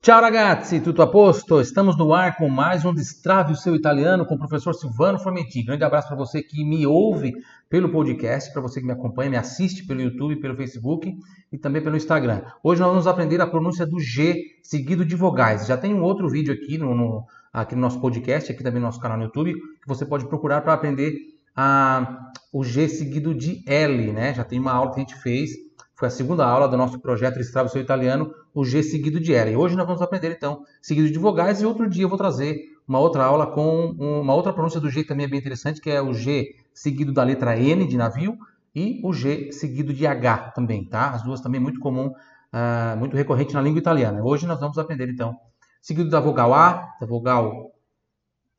Ciao 0.00 0.20
ragazzi, 0.22 0.80
tutto 0.80 1.02
a 1.02 1.10
posto? 1.10 1.60
Estamos 1.60 1.98
no 1.98 2.14
ar 2.14 2.36
com 2.36 2.48
mais 2.48 2.84
um 2.84 2.94
Destrave 2.94 3.52
o 3.52 3.56
seu 3.56 3.74
italiano 3.74 4.24
com 4.24 4.36
o 4.36 4.38
professor 4.38 4.72
Silvano 4.72 5.18
Formentin. 5.18 5.64
Grande 5.64 5.82
abraço 5.82 6.06
para 6.06 6.16
você 6.16 6.40
que 6.40 6.64
me 6.64 6.86
ouve 6.86 7.34
pelo 7.68 7.90
podcast, 7.90 8.52
para 8.52 8.62
você 8.62 8.80
que 8.80 8.86
me 8.86 8.92
acompanha, 8.92 9.28
me 9.28 9.36
assiste 9.36 9.84
pelo 9.84 10.00
YouTube, 10.00 10.36
pelo 10.36 10.54
Facebook 10.54 11.12
e 11.52 11.58
também 11.58 11.82
pelo 11.82 11.96
Instagram. 11.96 12.42
Hoje 12.62 12.80
nós 12.80 12.90
vamos 12.90 13.06
aprender 13.08 13.40
a 13.40 13.46
pronúncia 13.46 13.84
do 13.84 13.98
G 13.98 14.40
seguido 14.62 15.04
de 15.04 15.16
vogais. 15.16 15.66
Já 15.66 15.76
tem 15.76 15.92
um 15.92 16.02
outro 16.02 16.28
vídeo 16.28 16.54
aqui 16.54 16.78
no, 16.78 16.94
no 16.94 17.26
aqui 17.52 17.74
no 17.74 17.80
nosso 17.80 18.00
podcast, 18.00 18.52
aqui 18.52 18.62
também 18.62 18.80
no 18.80 18.86
nosso 18.86 19.00
canal 19.00 19.18
no 19.18 19.24
YouTube, 19.24 19.52
que 19.52 19.88
você 19.88 20.06
pode 20.06 20.28
procurar 20.28 20.60
para 20.60 20.74
aprender 20.74 21.12
a, 21.56 22.30
o 22.52 22.62
G 22.62 22.88
seguido 22.88 23.34
de 23.34 23.64
L, 23.66 24.12
né? 24.12 24.32
Já 24.32 24.44
tem 24.44 24.60
uma 24.60 24.72
aula 24.72 24.92
que 24.92 25.00
a 25.00 25.00
gente 25.00 25.16
fez 25.16 25.50
foi 25.98 26.06
a 26.06 26.10
segunda 26.12 26.46
aula 26.46 26.68
do 26.68 26.76
nosso 26.76 27.00
projeto 27.00 27.40
Estrava 27.40 27.68
Seu 27.68 27.82
Italiano, 27.82 28.32
o 28.54 28.64
G 28.64 28.84
seguido 28.84 29.18
de 29.18 29.34
L. 29.34 29.50
E 29.50 29.56
hoje 29.56 29.74
nós 29.74 29.84
vamos 29.84 30.00
aprender, 30.00 30.30
então, 30.30 30.62
seguido 30.80 31.10
de 31.10 31.18
vogais, 31.18 31.60
e 31.60 31.66
outro 31.66 31.90
dia 31.90 32.04
eu 32.04 32.08
vou 32.08 32.16
trazer 32.16 32.56
uma 32.86 33.00
outra 33.00 33.24
aula 33.24 33.48
com 33.48 33.96
uma 33.98 34.32
outra 34.32 34.52
pronúncia 34.52 34.78
do 34.78 34.88
G 34.88 35.02
que 35.02 35.08
também 35.08 35.26
é 35.26 35.28
bem 35.28 35.40
interessante, 35.40 35.80
que 35.80 35.90
é 35.90 36.00
o 36.00 36.14
G 36.14 36.54
seguido 36.72 37.12
da 37.12 37.24
letra 37.24 37.58
N 37.58 37.84
de 37.84 37.96
navio 37.96 38.38
e 38.72 39.00
o 39.02 39.12
G 39.12 39.50
seguido 39.50 39.92
de 39.92 40.06
H 40.06 40.52
também, 40.52 40.84
tá? 40.84 41.10
As 41.10 41.24
duas 41.24 41.40
também 41.40 41.60
muito 41.60 41.80
comum, 41.80 42.06
uh, 42.06 42.96
muito 42.96 43.16
recorrente 43.16 43.52
na 43.52 43.60
língua 43.60 43.80
italiana. 43.80 44.22
Hoje 44.22 44.46
nós 44.46 44.60
vamos 44.60 44.78
aprender, 44.78 45.08
então, 45.08 45.34
seguido 45.82 46.08
da 46.08 46.20
vogal 46.20 46.54
A, 46.54 46.94
da 47.00 47.08
vogal... 47.08 47.72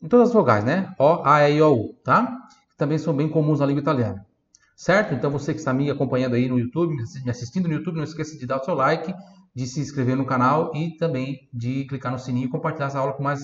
Em 0.01 0.09
todas 0.09 0.27
as 0.27 0.33
vogais, 0.33 0.65
né? 0.65 0.93
O, 0.99 1.21
A, 1.23 1.49
E, 1.49 1.55
I, 1.55 1.61
O, 1.61 1.73
U, 1.73 1.93
tá? 2.03 2.37
Também 2.77 2.97
são 2.97 3.15
bem 3.15 3.29
comuns 3.29 3.61
na 3.61 3.65
língua 3.65 3.81
italiana. 3.81 4.25
Certo? 4.79 5.13
Então 5.13 5.29
você 5.29 5.51
que 5.51 5.59
está 5.59 5.73
me 5.73 5.91
acompanhando 5.91 6.35
aí 6.35 6.47
no 6.47 6.57
YouTube, 6.57 6.95
me 6.95 7.29
assistindo 7.29 7.67
no 7.67 7.73
YouTube, 7.73 7.97
não 7.97 8.03
esqueça 8.05 8.37
de 8.37 8.45
dar 8.45 8.61
o 8.61 8.63
seu 8.63 8.73
like, 8.73 9.13
de 9.53 9.67
se 9.67 9.81
inscrever 9.81 10.15
no 10.15 10.25
canal 10.25 10.71
e 10.73 10.95
também 10.95 11.49
de 11.53 11.83
clicar 11.83 12.13
no 12.13 12.17
sininho 12.17 12.45
e 12.45 12.49
compartilhar 12.49 12.85
essa 12.85 12.97
aula 12.97 13.11
com 13.11 13.21
mais 13.21 13.41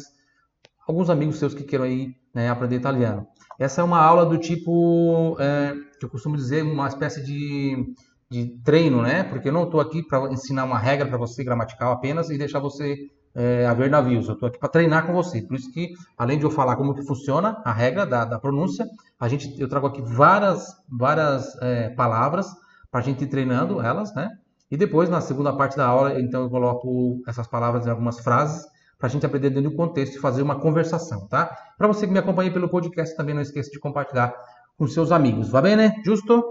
alguns 0.87 1.09
amigos 1.09 1.37
seus 1.37 1.53
que 1.53 1.65
queiram 1.65 1.83
aí 1.83 2.15
né, 2.33 2.49
aprender 2.49 2.77
italiano. 2.77 3.27
Essa 3.59 3.81
é 3.81 3.83
uma 3.83 3.99
aula 3.99 4.25
do 4.25 4.37
tipo, 4.37 5.35
é, 5.37 5.73
que 5.99 6.05
eu 6.05 6.09
costumo 6.09 6.37
dizer, 6.37 6.63
uma 6.63 6.87
espécie 6.87 7.21
de, 7.21 7.85
de 8.31 8.57
treino, 8.63 9.01
né? 9.01 9.25
Porque 9.25 9.49
eu 9.49 9.53
não 9.53 9.65
estou 9.65 9.81
aqui 9.81 10.07
para 10.07 10.31
ensinar 10.31 10.63
uma 10.63 10.79
regra 10.79 11.05
para 11.05 11.17
você 11.17 11.43
gramatical 11.43 11.91
apenas 11.91 12.29
e 12.29 12.37
deixar 12.37 12.59
você 12.59 12.95
é, 13.35 13.65
a 13.65 13.73
ver 13.73 13.89
navios. 13.89 14.27
Eu 14.27 14.33
estou 14.33 14.47
aqui 14.47 14.57
para 14.57 14.69
treinar 14.69 15.05
com 15.05 15.13
você. 15.13 15.41
Por 15.41 15.55
isso 15.55 15.71
que, 15.71 15.93
além 16.17 16.39
de 16.39 16.45
eu 16.45 16.49
falar 16.49 16.75
como 16.77 16.95
que 16.95 17.03
funciona 17.03 17.61
a 17.65 17.71
regra 17.71 18.05
da, 18.05 18.23
da 18.23 18.39
pronúncia, 18.39 18.87
a 19.19 19.27
gente, 19.27 19.59
eu 19.59 19.67
trago 19.67 19.87
aqui 19.87 20.01
várias, 20.01 20.65
várias 20.89 21.55
é, 21.61 21.89
palavras 21.89 22.47
para 22.89 23.01
a 23.01 23.03
gente 23.03 23.23
ir 23.23 23.27
treinando 23.27 23.81
elas, 23.81 24.13
né? 24.15 24.29
E 24.71 24.77
depois, 24.77 25.09
na 25.09 25.21
segunda 25.21 25.53
parte 25.53 25.77
da 25.77 25.85
aula, 25.85 26.19
então 26.19 26.43
eu 26.43 26.49
coloco 26.49 27.21
essas 27.27 27.47
palavras 27.47 27.85
em 27.85 27.89
algumas 27.89 28.19
frases 28.19 28.65
para 28.97 29.07
a 29.07 29.09
gente 29.09 29.25
aprender 29.25 29.49
dentro 29.49 29.69
do 29.69 29.75
contexto 29.75 30.15
e 30.15 30.19
fazer 30.19 30.41
uma 30.41 30.59
conversação, 30.59 31.27
tá? 31.27 31.55
Para 31.77 31.87
você 31.87 32.07
que 32.07 32.13
me 32.13 32.19
acompanha 32.19 32.51
pelo 32.51 32.69
podcast, 32.69 33.15
também 33.15 33.35
não 33.35 33.41
esqueça 33.41 33.69
de 33.69 33.79
compartilhar 33.79 34.33
com 34.77 34.87
seus 34.87 35.11
amigos. 35.11 35.49
Vai 35.49 35.61
bem, 35.61 35.75
né? 35.75 35.93
Justo? 36.03 36.43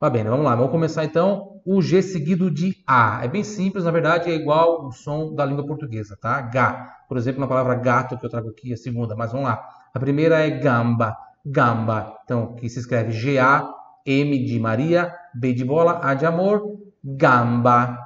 Vai 0.00 0.10
bem, 0.10 0.24
vamos 0.24 0.44
lá. 0.44 0.56
Vamos 0.56 0.70
começar 0.70 1.04
então 1.04 1.60
o 1.64 1.82
G 1.82 2.00
seguido 2.00 2.50
de 2.50 2.82
A. 2.86 3.20
É 3.22 3.28
bem 3.28 3.44
simples, 3.44 3.84
na 3.84 3.90
verdade 3.90 4.30
é 4.30 4.34
igual 4.34 4.86
o 4.86 4.92
som 4.92 5.34
da 5.34 5.44
língua 5.44 5.66
portuguesa, 5.66 6.16
tá? 6.20 6.40
Gá. 6.40 6.96
Por 7.08 7.18
exemplo, 7.18 7.40
na 7.40 7.46
palavra 7.46 7.74
gato 7.74 8.16
que 8.18 8.24
eu 8.24 8.30
trago 8.30 8.48
aqui, 8.48 8.72
a 8.72 8.76
segunda, 8.76 9.14
mas 9.14 9.30
vamos 9.32 9.46
lá. 9.46 9.62
A 9.92 9.98
primeira 10.00 10.38
é 10.38 10.50
gamba 10.50 11.16
gamba. 11.44 12.18
Então, 12.24 12.54
que 12.54 12.68
se 12.68 12.78
escreve 12.80 13.12
G-A-M 13.12 14.44
de 14.44 14.60
Maria, 14.60 15.14
B 15.34 15.52
de 15.52 15.64
bola, 15.64 16.00
A 16.02 16.14
de 16.14 16.26
amor, 16.26 16.78
gamba. 17.02 17.98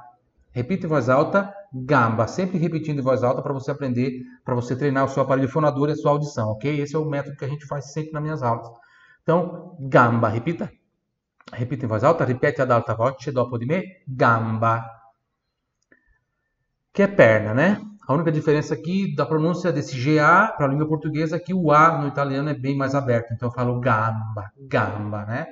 Repita 0.51 0.85
em 0.85 0.89
voz 0.89 1.09
alta, 1.09 1.53
gamba. 1.73 2.27
Sempre 2.27 2.57
repetindo 2.57 2.99
em 2.99 3.03
voz 3.03 3.23
alta 3.23 3.41
para 3.41 3.53
você 3.53 3.71
aprender, 3.71 4.21
para 4.43 4.55
você 4.55 4.75
treinar 4.75 5.05
o 5.05 5.09
seu 5.09 5.23
aparelho 5.23 5.49
fonador 5.49 5.89
e 5.89 5.93
a 5.93 5.95
sua 5.95 6.11
audição, 6.11 6.49
ok? 6.49 6.79
Esse 6.79 6.95
é 6.95 6.99
o 6.99 7.05
método 7.05 7.35
que 7.35 7.45
a 7.45 7.49
gente 7.49 7.65
faz 7.65 7.91
sempre 7.91 8.13
nas 8.13 8.23
minhas 8.23 8.43
aulas. 8.43 8.69
Então, 9.21 9.75
gamba. 9.79 10.29
Repita. 10.29 10.71
Repita 11.53 11.85
em 11.85 11.87
voz 11.87 12.03
alta, 12.03 12.25
repete 12.25 12.61
ad 12.61 12.71
alta 12.71 12.95
voce 12.95 13.31
dopo 13.31 13.57
di 13.57 13.65
me, 13.65 14.01
gamba. 14.05 14.83
Que 16.91 17.03
é 17.03 17.07
perna, 17.07 17.53
né? 17.53 17.81
A 18.07 18.13
única 18.13 18.31
diferença 18.31 18.73
aqui 18.73 19.13
da 19.15 19.25
pronúncia 19.25 19.71
desse 19.71 19.95
GA 19.97 20.53
para 20.55 20.65
a 20.65 20.69
língua 20.69 20.87
portuguesa 20.87 21.35
é 21.35 21.39
que 21.39 21.53
o 21.53 21.71
A 21.71 21.97
no 21.99 22.07
italiano 22.07 22.49
é 22.49 22.53
bem 22.53 22.75
mais 22.77 22.93
aberto. 22.95 23.33
Então 23.33 23.49
eu 23.49 23.53
falo 23.53 23.79
gamba, 23.79 24.51
gamba, 24.57 25.25
né? 25.25 25.47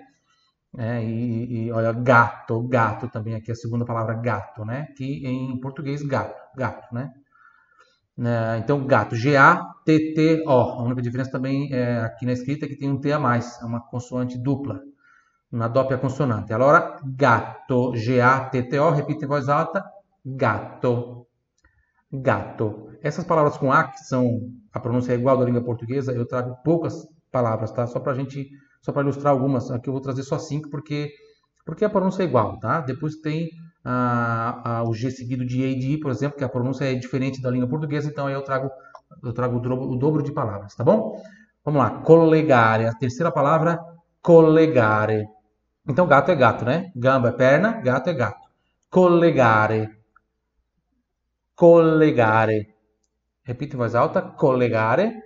É, 0.76 1.04
e, 1.04 1.68
e, 1.68 1.72
olha, 1.72 1.92
gato, 1.94 2.62
gato 2.68 3.08
também 3.08 3.36
aqui, 3.36 3.52
a 3.52 3.56
segunda 3.56 3.86
palavra 3.86 4.16
gato, 4.16 4.66
né? 4.66 4.88
Que 4.98 5.26
em 5.26 5.60
português, 5.60 6.02
gato, 6.02 6.36
gato, 6.56 6.94
né? 6.94 7.12
É, 8.20 8.58
então, 8.60 8.86
gato, 8.86 9.16
G-A-T-T-O. 9.16 10.50
A 10.50 10.84
única 10.84 11.02
diferença 11.02 11.32
também 11.32 11.72
é, 11.74 12.02
aqui 12.02 12.26
na 12.26 12.34
escrita 12.34 12.66
é 12.66 12.68
que 12.70 12.76
tem 12.76 12.90
um 12.90 13.00
T 13.00 13.12
a 13.12 13.20
mais, 13.20 13.62
é 13.62 13.66
uma 13.66 13.82
consoante 13.82 14.38
dupla, 14.38 14.80
uma 15.54 15.70
dopia 15.70 15.98
consonante. 15.98 16.52
Allora, 16.52 17.00
gato, 17.06 17.96
G-A-T-T-O, 17.96 18.92
repita 18.92 19.24
em 19.24 19.28
voz 19.28 19.48
alta, 19.48 19.84
gato 20.26 21.24
gato. 22.14 22.90
Essas 23.02 23.26
palavras 23.26 23.58
com 23.58 23.72
A, 23.72 23.86
que 23.86 24.00
são 24.06 24.42
a 24.72 24.80
pronúncia 24.80 25.14
é 25.14 25.16
igual 25.16 25.38
da 25.38 25.46
língua 25.46 25.64
portuguesa, 25.64 26.12
eu 26.12 26.28
trago 26.28 26.56
poucas 26.64 27.08
palavras, 27.32 27.72
tá? 27.72 27.88
Só 27.88 28.00
para 28.00 28.14
gente, 28.14 28.50
só 28.82 28.92
para 28.92 29.02
ilustrar 29.02 29.34
algumas. 29.34 29.72
Aqui 29.72 29.90
eu 29.90 29.94
vou 29.94 30.02
trazer 30.02 30.24
só 30.24 30.38
cinco 30.38 30.70
porque 30.70 31.12
porque 31.66 31.86
a 31.86 31.90
pronúncia 31.90 32.24
é 32.24 32.26
igual, 32.26 32.60
tá? 32.60 32.82
Depois 32.82 33.16
tem 33.16 33.50
a, 33.84 34.80
a, 34.80 34.84
o 34.84 34.94
G 34.94 35.10
seguido 35.10 35.46
de 35.46 35.62
E 35.62 35.72
e 35.72 35.80
de 35.80 35.92
I, 35.94 36.00
por 36.00 36.12
exemplo, 36.12 36.38
que 36.38 36.44
a 36.44 36.50
pronúncia 36.50 36.86
é 36.86 36.94
diferente 36.94 37.42
da 37.42 37.50
língua 37.50 37.68
portuguesa, 37.68 38.10
então 38.10 38.28
aí 38.28 38.34
eu 38.34 38.42
trago 38.44 38.70
eu 39.24 39.34
trago 39.34 39.58
o 39.58 39.60
dobro, 39.60 39.90
o 39.90 39.96
dobro 39.96 40.24
de 40.24 40.32
palavras, 40.32 40.76
tá 40.76 40.84
bom? 40.84 41.22
Vamos 41.64 41.82
lá, 41.82 41.90
collegare. 42.02 42.86
A 42.86 42.94
terceira 42.94 43.32
palavra, 43.32 43.80
collegare. 44.22 45.26
Então 45.88 46.08
gato 46.08 46.32
é 46.32 46.36
gato, 46.36 46.66
né? 46.66 46.92
Gamba 46.96 47.30
é 47.30 47.32
perna, 47.34 47.82
gato 47.82 48.10
é 48.10 48.14
gato. 48.14 48.48
Collegare 48.90 50.04
collegare. 51.56 52.74
Repita 53.44 53.76
em 53.76 53.78
voz 53.78 53.96
alta, 53.96 54.22
collegare. 54.22 55.22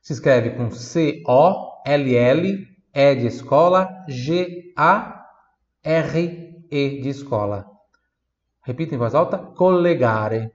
Se 0.00 0.12
escreve 0.12 0.50
com 0.50 0.70
C-O-L-L, 0.70 2.68
E 2.94 3.14
de 3.14 3.26
escola, 3.26 4.04
G-A-R-E 4.08 4.72
de 7.02 7.08
escola. 7.08 7.66
Repita 8.62 8.94
em 8.94 8.98
voz 8.98 9.14
alta, 9.14 9.38
collegare. 9.38 10.50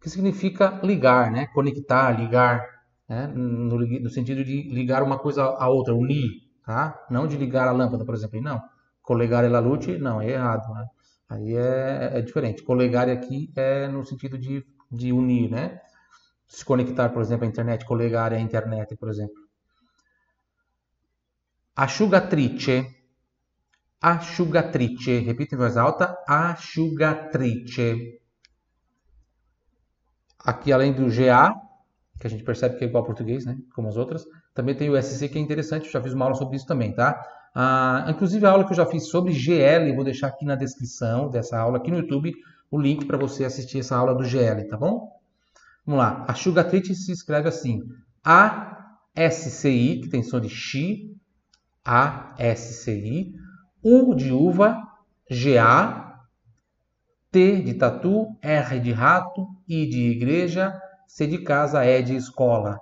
Que 0.00 0.08
significa 0.08 0.80
ligar, 0.82 1.30
né? 1.30 1.46
Conectar, 1.48 2.10
ligar, 2.18 2.64
né? 3.08 3.26
no, 3.26 3.78
no 3.78 4.08
sentido 4.08 4.44
de 4.44 4.62
ligar 4.62 5.02
uma 5.02 5.18
coisa 5.18 5.44
a 5.44 5.68
outra, 5.68 5.94
unir, 5.94 6.49
tá? 6.64 7.06
Não 7.10 7.26
de 7.26 7.36
ligar 7.36 7.68
a 7.68 7.72
lâmpada, 7.72 8.04
por 8.04 8.14
exemplo, 8.14 8.40
não. 8.40 8.60
Collegare 9.02 9.48
la 9.48 9.60
luce, 9.60 9.98
não, 9.98 10.20
é 10.20 10.30
errado, 10.30 10.72
né? 10.74 10.86
Aí 11.28 11.54
é, 11.54 12.18
é 12.18 12.20
diferente. 12.20 12.62
Colegare 12.62 13.10
aqui 13.10 13.52
é 13.56 13.86
no 13.88 14.04
sentido 14.04 14.36
de, 14.36 14.66
de 14.90 15.12
unir, 15.12 15.50
né? 15.50 15.80
Se 16.46 16.64
conectar, 16.64 17.08
por 17.10 17.22
exemplo, 17.22 17.46
à 17.46 17.48
internet, 17.48 17.84
colegare 17.84 18.34
à 18.34 18.40
internet, 18.40 18.96
por 18.96 19.08
exemplo. 19.08 19.36
Asciugatrice. 21.76 22.84
Asciugatrice. 24.00 25.20
Repita 25.20 25.54
em 25.54 25.58
voz 25.58 25.76
alta. 25.76 26.18
Asciugatrice. 26.26 28.20
Aqui, 30.40 30.72
além 30.72 30.92
do 30.92 31.08
GA, 31.08 31.54
que 32.18 32.26
a 32.26 32.30
gente 32.30 32.42
percebe 32.42 32.76
que 32.76 32.84
é 32.84 32.88
igual 32.88 33.02
ao 33.02 33.06
português, 33.06 33.44
né? 33.44 33.56
Como 33.74 33.88
as 33.88 33.96
outras, 33.96 34.26
também 34.54 34.74
tem 34.74 34.90
o 34.90 35.00
SC, 35.00 35.28
que 35.28 35.38
é 35.38 35.40
interessante. 35.40 35.86
Eu 35.86 35.92
já 35.92 36.02
fiz 36.02 36.12
uma 36.12 36.24
aula 36.24 36.36
sobre 36.36 36.56
isso 36.56 36.66
também, 36.66 36.92
tá? 36.92 37.20
Ah, 37.54 38.06
inclusive 38.08 38.44
a 38.46 38.50
aula 38.50 38.64
que 38.64 38.72
eu 38.72 38.76
já 38.76 38.86
fiz 38.86 39.08
sobre 39.08 39.32
GL, 39.32 39.94
vou 39.94 40.04
deixar 40.04 40.28
aqui 40.28 40.44
na 40.44 40.54
descrição 40.54 41.28
dessa 41.28 41.58
aula 41.58 41.78
aqui 41.78 41.90
no 41.90 41.98
YouTube 41.98 42.32
o 42.70 42.80
link 42.80 43.04
para 43.04 43.18
você 43.18 43.44
assistir 43.44 43.80
essa 43.80 43.96
aula 43.96 44.14
do 44.14 44.24
GL, 44.24 44.68
tá 44.68 44.76
bom? 44.76 45.10
Vamos 45.84 45.98
lá. 45.98 46.24
A 46.28 46.34
Sugatrite 46.34 46.94
se 46.94 47.10
escreve 47.10 47.48
assim: 47.48 47.82
A-S-C-I, 48.24 50.00
que 50.02 50.08
tem 50.08 50.22
som 50.22 50.40
de 50.40 50.48
X, 50.48 51.10
A-S-C-I, 51.84 53.34
U 53.82 54.14
de 54.14 54.32
uva, 54.32 54.80
G-A, 55.28 56.20
T 57.32 57.62
de 57.62 57.74
tatu, 57.74 58.36
R 58.42 58.80
de 58.80 58.92
rato, 58.92 59.48
I 59.68 59.88
de 59.88 60.10
igreja, 60.10 60.80
C 61.06 61.26
de 61.26 61.38
casa, 61.38 61.84
E 61.84 62.02
de 62.02 62.14
escola. 62.14 62.78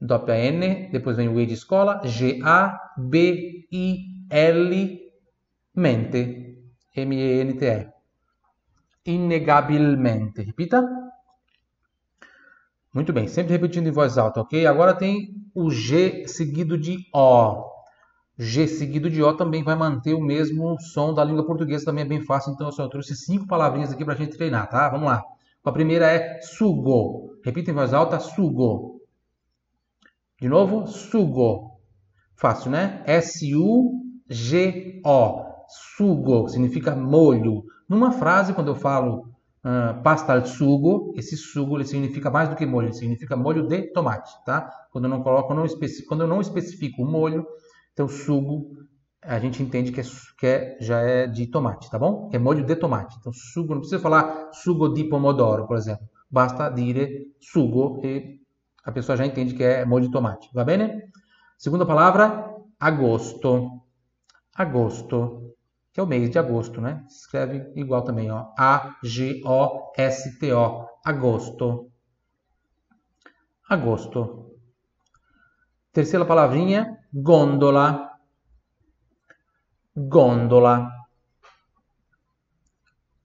dopia 0.02 0.36
N, 0.36 0.90
depois 0.92 1.16
vem 1.16 1.30
o 1.30 1.40
E 1.40 1.46
de 1.46 1.54
escola, 1.54 2.02
G, 2.04 2.42
A, 2.44 2.78
B, 2.98 3.68
I, 3.72 4.26
L, 4.30 5.00
mente, 5.76 6.58
M-E-N-T-E. 6.96 7.94
Inegabilmente. 9.06 10.42
Repita. 10.42 10.84
Muito 12.94 13.12
bem, 13.12 13.28
sempre 13.28 13.54
repetindo 13.54 13.88
em 13.88 13.92
voz 13.92 14.18
alta, 14.18 14.42
ok? 14.42 14.66
Agora 14.66 14.94
tem 14.94 15.36
o 15.54 15.70
G 15.70 16.28
seguido 16.28 16.78
de 16.78 16.98
O. 17.14 17.73
G 18.38 18.68
seguido 18.68 19.10
de 19.10 19.22
O 19.22 19.34
também 19.34 19.64
vai 19.64 19.76
manter 19.76 20.14
o 20.14 20.22
mesmo 20.22 20.80
som 20.80 21.14
da 21.14 21.24
língua 21.24 21.46
portuguesa, 21.46 21.86
também 21.86 22.04
é 22.04 22.08
bem 22.08 22.22
fácil, 22.22 22.54
então 22.54 22.68
eu 22.68 22.72
só 22.72 22.88
trouxe 22.88 23.16
cinco 23.16 23.46
palavrinhas 23.46 23.92
aqui 23.92 24.04
para 24.04 24.16
a 24.16 24.18
gente 24.18 24.36
treinar, 24.36 24.68
tá? 24.70 24.90
Vamos 24.90 25.06
lá. 25.08 25.24
A 25.64 25.72
primeira 25.72 26.08
é 26.08 26.42
sugo. 26.42 27.38
Repita 27.44 27.72
em 27.72 27.74
voz 27.74 27.94
alta, 27.94 28.20
sugo. 28.20 29.00
De 30.42 30.50
novo, 30.50 30.88
sugo. 30.88 31.80
Fácil, 32.36 32.72
né? 32.72 33.04
S-U-G-O. 33.06 33.94
Sugo 35.96 36.50
significa 36.50 36.96
molho. 36.96 37.64
Numa 37.88 38.12
frase, 38.12 38.54
quando 38.54 38.70
eu 38.70 38.76
falo 38.76 39.30
uh, 39.64 40.02
pasta 40.04 40.34
al 40.34 40.46
sugo, 40.46 41.14
esse 41.16 41.38
sugo 41.38 41.78
ele 41.78 41.86
significa 41.86 42.30
mais 42.30 42.50
do 42.50 42.56
que 42.56 42.66
molho, 42.66 42.88
ele 42.88 42.94
significa 42.94 43.36
molho 43.36 43.68
de 43.68 43.94
tomate, 43.94 44.32
tá? 44.46 44.70
Quando 44.92 45.06
eu 45.06 45.10
não 45.10 45.24
coloco, 45.24 45.54
não 45.54 45.66
quando 46.08 46.22
eu 46.22 46.28
não 46.28 46.42
especifico 46.42 47.04
o 47.04 47.06
molho, 47.06 47.46
então 47.94 48.08
sugo 48.08 48.72
a 49.22 49.40
gente 49.40 49.64
entende 49.64 49.92
que, 49.92 50.02
é, 50.02 50.04
que 50.38 50.46
é, 50.46 50.78
já 50.82 51.00
é 51.00 51.28
de 51.28 51.48
tomate, 51.48 51.90
tá 51.90 51.98
bom? 51.98 52.30
É 52.34 52.38
molho 52.38 52.66
de 52.66 52.76
tomate. 52.76 53.16
Então 53.20 53.32
sugo, 53.32 53.74
não 53.74 53.80
precisa 53.80 54.02
falar 54.02 54.52
sugo 54.52 54.90
de 54.90 55.06
pomodoro, 55.06 55.66
por 55.66 55.78
exemplo. 55.78 56.06
Basta 56.30 56.68
dire 56.68 57.34
sugo 57.40 58.02
e 58.04 58.42
a 58.84 58.92
pessoa 58.92 59.16
já 59.16 59.26
entende 59.26 59.54
que 59.54 59.64
é 59.64 59.86
molho 59.86 60.08
de 60.08 60.12
tomate. 60.12 60.50
Va 60.54 60.66
bene? 60.66 61.04
Segunda 61.58 61.86
palavra, 61.86 62.54
agosto. 62.78 63.82
Agosto 64.54 65.54
que 65.94 66.00
é 66.00 66.04
o 66.04 66.08
mês 66.08 66.30
de 66.30 66.40
agosto, 66.40 66.82
né? 66.82 67.06
Se 67.08 67.20
escreve 67.20 67.72
igual 67.76 68.02
também, 68.02 68.32
ó. 68.32 68.48
A-G-O-S-T-O. 68.58 69.68
Agosto. 71.06 71.92
Agosto. 73.70 74.58
Terceira 75.92 76.26
palavrinha, 76.26 76.98
gôndola. 77.14 78.10
Gôndola. 79.96 80.90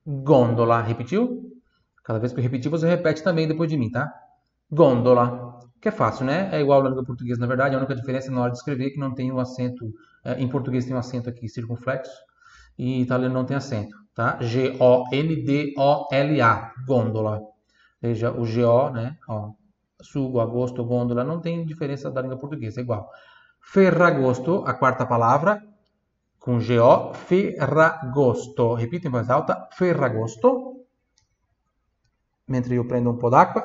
Gôndola. 0.05 0.81
Repetiu? 0.81 1.49
Cada 2.03 2.19
vez 2.19 2.31
que 2.31 2.39
eu 2.39 2.43
repetir, 2.43 2.69
você 2.69 2.87
repete 2.87 3.23
também 3.23 3.47
depois 3.47 3.69
de 3.69 3.77
mim, 3.77 3.89
tá? 3.89 4.13
Gôndola. 4.71 5.59
Que 5.81 5.87
é 5.89 5.91
fácil, 5.91 6.25
né? 6.25 6.49
É 6.51 6.61
igual 6.61 6.85
à 6.85 6.89
língua 6.89 7.03
portuguesa, 7.05 7.39
na 7.39 7.47
verdade. 7.47 7.75
A 7.75 7.77
única 7.77 7.95
diferença 7.95 8.27
é 8.27 8.31
na 8.31 8.41
hora 8.41 8.51
de 8.51 8.57
escrever 8.57 8.91
que 8.91 8.99
não 8.99 9.15
tem 9.15 9.31
o 9.31 9.35
um 9.35 9.39
acento. 9.39 9.91
É, 10.23 10.39
em 10.39 10.47
português 10.47 10.85
tem 10.85 10.93
um 10.95 10.99
acento 10.99 11.29
aqui 11.29 11.47
circunflexo 11.47 12.11
e 12.77 13.01
italiano 13.01 13.33
não 13.33 13.45
tem 13.45 13.57
acento, 13.57 13.95
tá? 14.15 14.37
G-O-N-D-O-L-A, 14.41 15.53
gôndola. 16.85 17.41
Veja, 18.01 18.31
o 18.31 18.45
G-O, 18.45 18.89
né? 18.89 19.17
Ó, 19.27 19.51
sugo, 20.01 20.39
agosto, 20.39 20.83
gôndola, 20.85 21.23
não 21.23 21.41
tem 21.41 21.65
diferença 21.65 22.09
da 22.09 22.21
língua 22.21 22.37
portuguesa, 22.37 22.79
é 22.79 22.83
igual. 22.83 23.09
Ferragosto, 23.59 24.63
a 24.65 24.73
quarta 24.73 25.05
palavra, 25.05 25.63
com 26.39 26.59
G-O, 26.59 27.13
Ferragosto. 27.13 28.73
Repita 28.73 29.07
em 29.07 29.11
voz 29.11 29.29
alta, 29.29 29.67
Ferragosto. 29.71 30.85
Mentre 32.47 32.73
io 32.73 32.85
prendo 32.85 33.11
un 33.11 33.17
po' 33.17 33.29
d'acqua. 33.29 33.63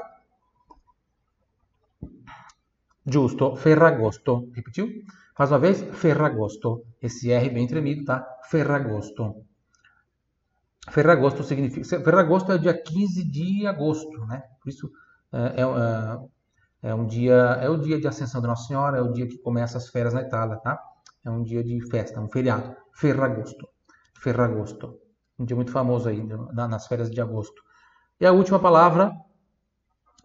Giusto, 3.07 3.55
Ferragosto. 3.57 4.51
Repetiu? 4.55 4.89
Mais 5.39 5.51
uma 5.51 5.59
vez, 5.59 5.83
Ferragosto. 5.93 6.85
Esse 7.01 7.31
R 7.31 7.49
bem 7.51 7.67
tremido, 7.67 8.05
tá? 8.05 8.27
Ferragosto. 8.51 9.47
Ferragosto 10.91 11.43
significa. 11.43 12.01
Ferragosto 12.01 12.53
é 12.53 12.57
o 12.57 12.59
dia 12.59 12.75
15 12.75 13.25
de 13.25 13.67
agosto, 13.67 14.27
né? 14.27 14.43
Por 14.61 14.69
isso 14.69 14.91
é, 15.33 15.63
é, 15.63 15.65
é, 16.85 16.95
um 16.95 17.07
dia. 17.07 17.35
É 17.63 17.71
o 17.71 17.79
dia 17.79 17.99
de 17.99 18.07
ascensão 18.07 18.43
da 18.43 18.49
Nossa 18.49 18.69
Senhora, 18.69 18.99
é 18.99 19.01
o 19.01 19.11
dia 19.13 19.27
que 19.27 19.39
começa 19.39 19.79
as 19.79 19.89
férias 19.89 20.13
na 20.15 20.23
Itália, 20.23 20.57
tá? 20.59 20.79
É 21.25 21.31
um 21.31 21.43
dia 21.43 21.65
de 21.65 21.81
festa, 21.91 22.21
um 22.21 22.29
feriado. 22.29 22.77
Ferragosto. 22.93 23.67
Ferragosto. 24.21 25.01
Um 25.39 25.45
dia 25.45 25.57
muito 25.57 25.73
famoso 25.73 26.09
aí, 26.09 26.23
nas 26.53 26.87
férias 26.87 27.11
de 27.11 27.21
agosto. 27.21 27.61
E 28.21 28.27
a 28.27 28.33
última 28.33 28.61
palavra, 28.61 29.13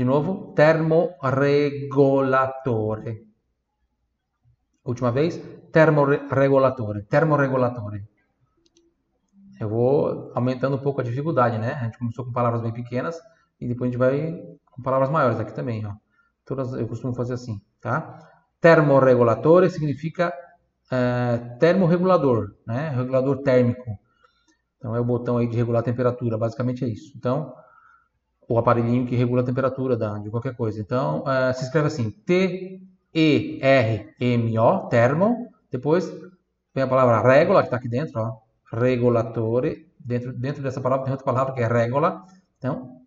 Di 0.00 0.06
nuovo, 0.06 0.54
termoregolatore. 0.56 3.12
Última 4.82 5.12
vez, 5.12 5.38
termoregolatore, 5.70 7.02
termoregolatore. 7.02 8.08
Eu 9.60 9.68
vou 9.68 10.32
aumentando 10.34 10.76
um 10.76 10.78
pouco 10.78 11.02
a 11.02 11.04
dificuldade, 11.04 11.58
né? 11.58 11.74
A 11.74 11.84
gente 11.84 11.98
começou 11.98 12.24
com 12.24 12.32
palavras 12.32 12.62
bem 12.62 12.72
pequenas 12.72 13.20
e 13.60 13.68
depois 13.68 13.90
a 13.90 13.92
gente 13.92 14.00
vai 14.00 14.42
com 14.70 14.80
palavras 14.80 15.10
maiores 15.10 15.38
aqui 15.38 15.54
também, 15.54 15.84
ó. 15.84 15.92
Todas 16.46 16.72
eu 16.72 16.88
costumo 16.88 17.12
fazer 17.12 17.34
assim, 17.34 17.60
tá? 17.78 18.26
Termoregulador 18.58 19.68
significa 19.68 20.32
é, 20.90 21.36
termorregulador, 21.58 22.54
né? 22.66 22.88
Regulador 22.88 23.42
térmico. 23.42 23.98
Então 24.78 24.96
é 24.96 25.00
o 25.00 25.04
botão 25.04 25.36
aí 25.36 25.46
de 25.46 25.58
regular 25.58 25.80
a 25.80 25.84
temperatura, 25.84 26.38
basicamente 26.38 26.86
é 26.86 26.88
isso. 26.88 27.12
Então, 27.18 27.54
o 28.54 28.58
aparelhinho 28.58 29.06
que 29.06 29.16
regula 29.16 29.42
a 29.42 29.44
temperatura 29.44 29.96
da, 29.96 30.18
de 30.18 30.30
qualquer 30.30 30.56
coisa. 30.56 30.80
Então, 30.80 31.22
é, 31.26 31.52
se 31.52 31.64
escreve 31.64 31.86
assim: 31.86 32.10
T-E-R-M-O, 32.10 32.88
termo. 34.88 35.48
Depois 35.70 36.10
vem 36.74 36.84
a 36.84 36.88
palavra 36.88 37.22
regola, 37.22 37.60
que 37.60 37.68
está 37.68 37.76
aqui 37.76 37.88
dentro, 37.88 38.20
ó. 38.20 38.38
Regolatore. 38.72 39.86
Dentro, 39.98 40.32
dentro 40.32 40.62
dessa 40.62 40.80
palavra 40.80 41.04
tem 41.04 41.12
outra 41.12 41.26
palavra 41.26 41.54
que 41.54 41.60
é 41.60 41.66
regola. 41.66 42.24
Então, 42.58 43.00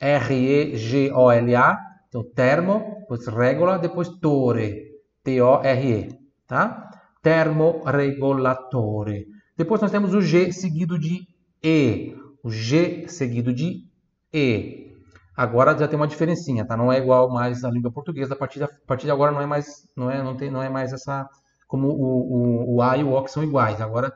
R-E-G-O-L-A 0.00 1.92
então, 2.12 2.22
termo, 2.22 2.98
depois 3.00 3.26
regola, 3.26 3.78
depois 3.78 4.06
tore, 4.20 5.00
T-O-R-E, 5.24 6.10
tá? 6.46 6.90
Termoregolatore. 7.22 9.28
Depois 9.56 9.80
nós 9.80 9.90
temos 9.90 10.12
o 10.12 10.20
G 10.20 10.52
seguido 10.52 10.98
de 10.98 11.26
E. 11.64 12.14
O 12.42 12.50
G 12.50 13.08
seguido 13.08 13.50
de 13.50 13.86
E. 14.30 14.81
Agora 15.36 15.76
já 15.76 15.88
tem 15.88 15.96
uma 15.96 16.06
diferencinha, 16.06 16.64
tá? 16.64 16.76
Não 16.76 16.92
é 16.92 16.98
igual 16.98 17.30
mais 17.30 17.64
à 17.64 17.70
língua 17.70 17.90
portuguesa. 17.90 18.34
A 18.34 18.36
partir 18.36 18.58
de, 18.58 18.64
a 18.64 18.68
partir 18.86 19.06
de 19.06 19.10
agora 19.10 19.32
não 19.32 19.40
é 19.40 19.46
mais, 19.46 19.88
não 19.96 20.10
é, 20.10 20.22
não 20.22 20.36
tem, 20.36 20.50
não 20.50 20.62
é 20.62 20.68
mais 20.68 20.92
essa 20.92 21.28
como 21.66 21.88
o, 21.88 22.72
o, 22.72 22.76
o 22.76 22.82
A 22.82 22.98
e 22.98 23.02
o 23.02 23.12
O 23.12 23.24
que 23.24 23.30
são 23.30 23.42
iguais. 23.42 23.80
Agora 23.80 24.12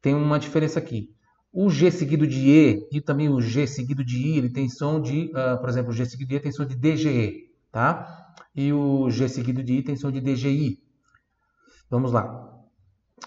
tem 0.00 0.14
uma 0.14 0.38
diferença 0.38 0.78
aqui. 0.78 1.10
O 1.52 1.68
G 1.70 1.90
seguido 1.90 2.26
de 2.26 2.48
E 2.50 2.88
e 2.92 3.00
também 3.00 3.28
o 3.28 3.40
G 3.40 3.66
seguido 3.66 4.04
de 4.04 4.16
I, 4.18 4.38
ele 4.38 4.50
tem 4.50 4.68
som 4.68 5.00
de, 5.00 5.30
uh, 5.30 5.58
por 5.60 5.68
exemplo, 5.68 5.90
o 5.90 5.94
G 5.94 6.04
seguido 6.04 6.28
de 6.28 6.36
E 6.36 6.40
tem 6.40 6.52
som 6.52 6.64
de 6.64 6.76
DGE, 6.76 7.50
tá? 7.70 8.34
E 8.54 8.72
o 8.72 9.10
G 9.10 9.28
seguido 9.28 9.62
de 9.62 9.74
I 9.74 9.82
tem 9.82 9.96
som 9.96 10.10
de 10.10 10.20
DGI. 10.20 10.78
Vamos 11.90 12.12
lá. 12.12 12.50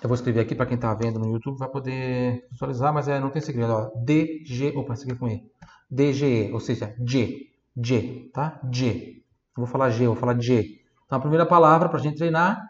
Eu 0.02 0.08
vou 0.10 0.16
escrever 0.16 0.42
aqui 0.42 0.54
para 0.54 0.66
quem 0.66 0.76
está 0.76 0.94
vendo 0.94 1.20
no 1.20 1.34
YouTube, 1.34 1.58
vai 1.58 1.70
poder 1.70 2.46
visualizar, 2.52 2.94
mas 2.94 3.08
é, 3.08 3.20
não 3.20 3.30
tem 3.30 3.42
segredo. 3.42 3.72
Ó. 3.72 3.92
DG, 4.04 4.74
opa, 4.76 4.94
esse 4.94 5.04
aqui 5.04 5.14
é 5.14 5.16
com 5.16 5.28
E. 5.28 5.44
DGE, 5.90 6.52
ou 6.52 6.60
seja, 6.60 6.96
G, 7.06 7.48
G, 7.76 8.30
tá? 8.34 8.60
G. 8.72 9.22
Vou 9.56 9.66
falar 9.66 9.90
G, 9.90 10.06
vou 10.06 10.16
falar 10.16 10.40
G. 10.40 10.82
Então 11.06 11.18
a 11.18 11.22
primeira 11.22 11.46
palavra 11.46 11.90
para 11.90 11.98
a 11.98 12.02
gente 12.02 12.18
treinar 12.18 12.68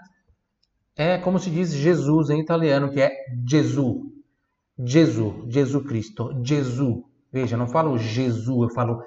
é 0.95 1.17
como 1.17 1.39
se 1.39 1.49
diz 1.49 1.71
Jesus 1.73 2.29
em 2.29 2.39
italiano, 2.39 2.91
que 2.91 3.01
é 3.01 3.11
Gesù. 3.47 4.11
Gesù, 4.79 5.45
Jesus 5.47 5.85
Cristo, 5.85 6.41
Gesù. 6.43 7.03
Veja, 7.31 7.57
não 7.57 7.67
falo 7.67 7.97
Jesus, 7.97 8.47
eu 8.47 8.69
falo 8.69 9.03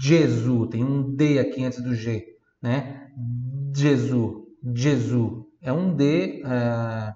Jesus. 0.00 0.68
Tem 0.70 0.84
um 0.84 1.14
D 1.14 1.38
aqui 1.38 1.64
antes 1.64 1.82
do 1.82 1.94
G, 1.94 2.24
né? 2.62 3.10
Jesus, 3.74 4.44
Jesus. 4.74 5.44
É 5.60 5.72
um 5.72 5.94
D, 5.94 6.42
é, 6.44 7.14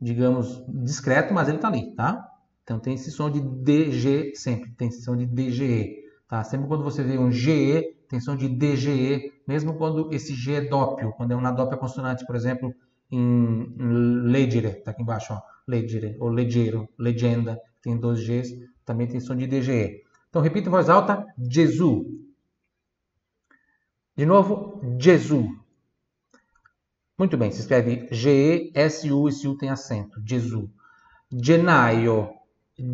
digamos, 0.00 0.64
discreto, 0.68 1.34
mas 1.34 1.48
ele 1.48 1.58
está 1.58 1.68
ali, 1.68 1.94
tá? 1.94 2.29
Então 2.70 2.78
tem 2.78 2.94
esse 2.94 3.10
som 3.10 3.28
de 3.28 3.40
DG 3.40 4.32
sempre, 4.36 4.70
tem 4.76 4.86
esse 4.86 5.02
som 5.02 5.16
de 5.16 5.26
DGE, 5.26 6.04
tá? 6.28 6.44
Sempre 6.44 6.68
quando 6.68 6.84
você 6.84 7.02
vê 7.02 7.18
um 7.18 7.32
GE, 7.32 7.96
tem 8.08 8.20
som 8.20 8.36
de 8.36 8.48
DGE, 8.48 9.32
mesmo 9.44 9.74
quando 9.74 10.14
esse 10.14 10.36
G 10.36 10.52
é 10.52 10.60
dópio, 10.60 11.12
quando 11.16 11.32
é 11.32 11.34
uma 11.34 11.50
dópia 11.50 11.76
consonante, 11.76 12.24
por 12.24 12.36
exemplo, 12.36 12.72
em 13.10 13.74
leggere, 14.22 14.74
tá 14.84 14.92
aqui 14.92 15.02
embaixo, 15.02 15.32
ó, 15.32 15.42
leggere, 15.66 16.16
ou 16.20 16.28
leggero, 16.28 16.88
legenda, 16.96 17.58
tem 17.82 17.98
dois 17.98 18.24
Gs, 18.24 18.56
também 18.84 19.08
tem 19.08 19.18
som 19.18 19.34
de 19.34 19.48
DGE. 19.48 20.04
Então 20.28 20.40
repita 20.40 20.68
em 20.68 20.70
voz 20.70 20.88
alta, 20.88 21.26
Jesus. 21.36 22.06
De 24.16 24.24
novo, 24.24 24.80
Jesus. 24.96 25.44
Muito 27.18 27.36
bem, 27.36 27.50
se 27.50 27.62
escreve 27.62 28.06
G-E-S-U, 28.12 29.28
esse 29.28 29.48
U 29.48 29.58
tem 29.58 29.70
acento, 29.70 30.22
Jesus. 30.24 30.70
Genaio, 31.32 32.38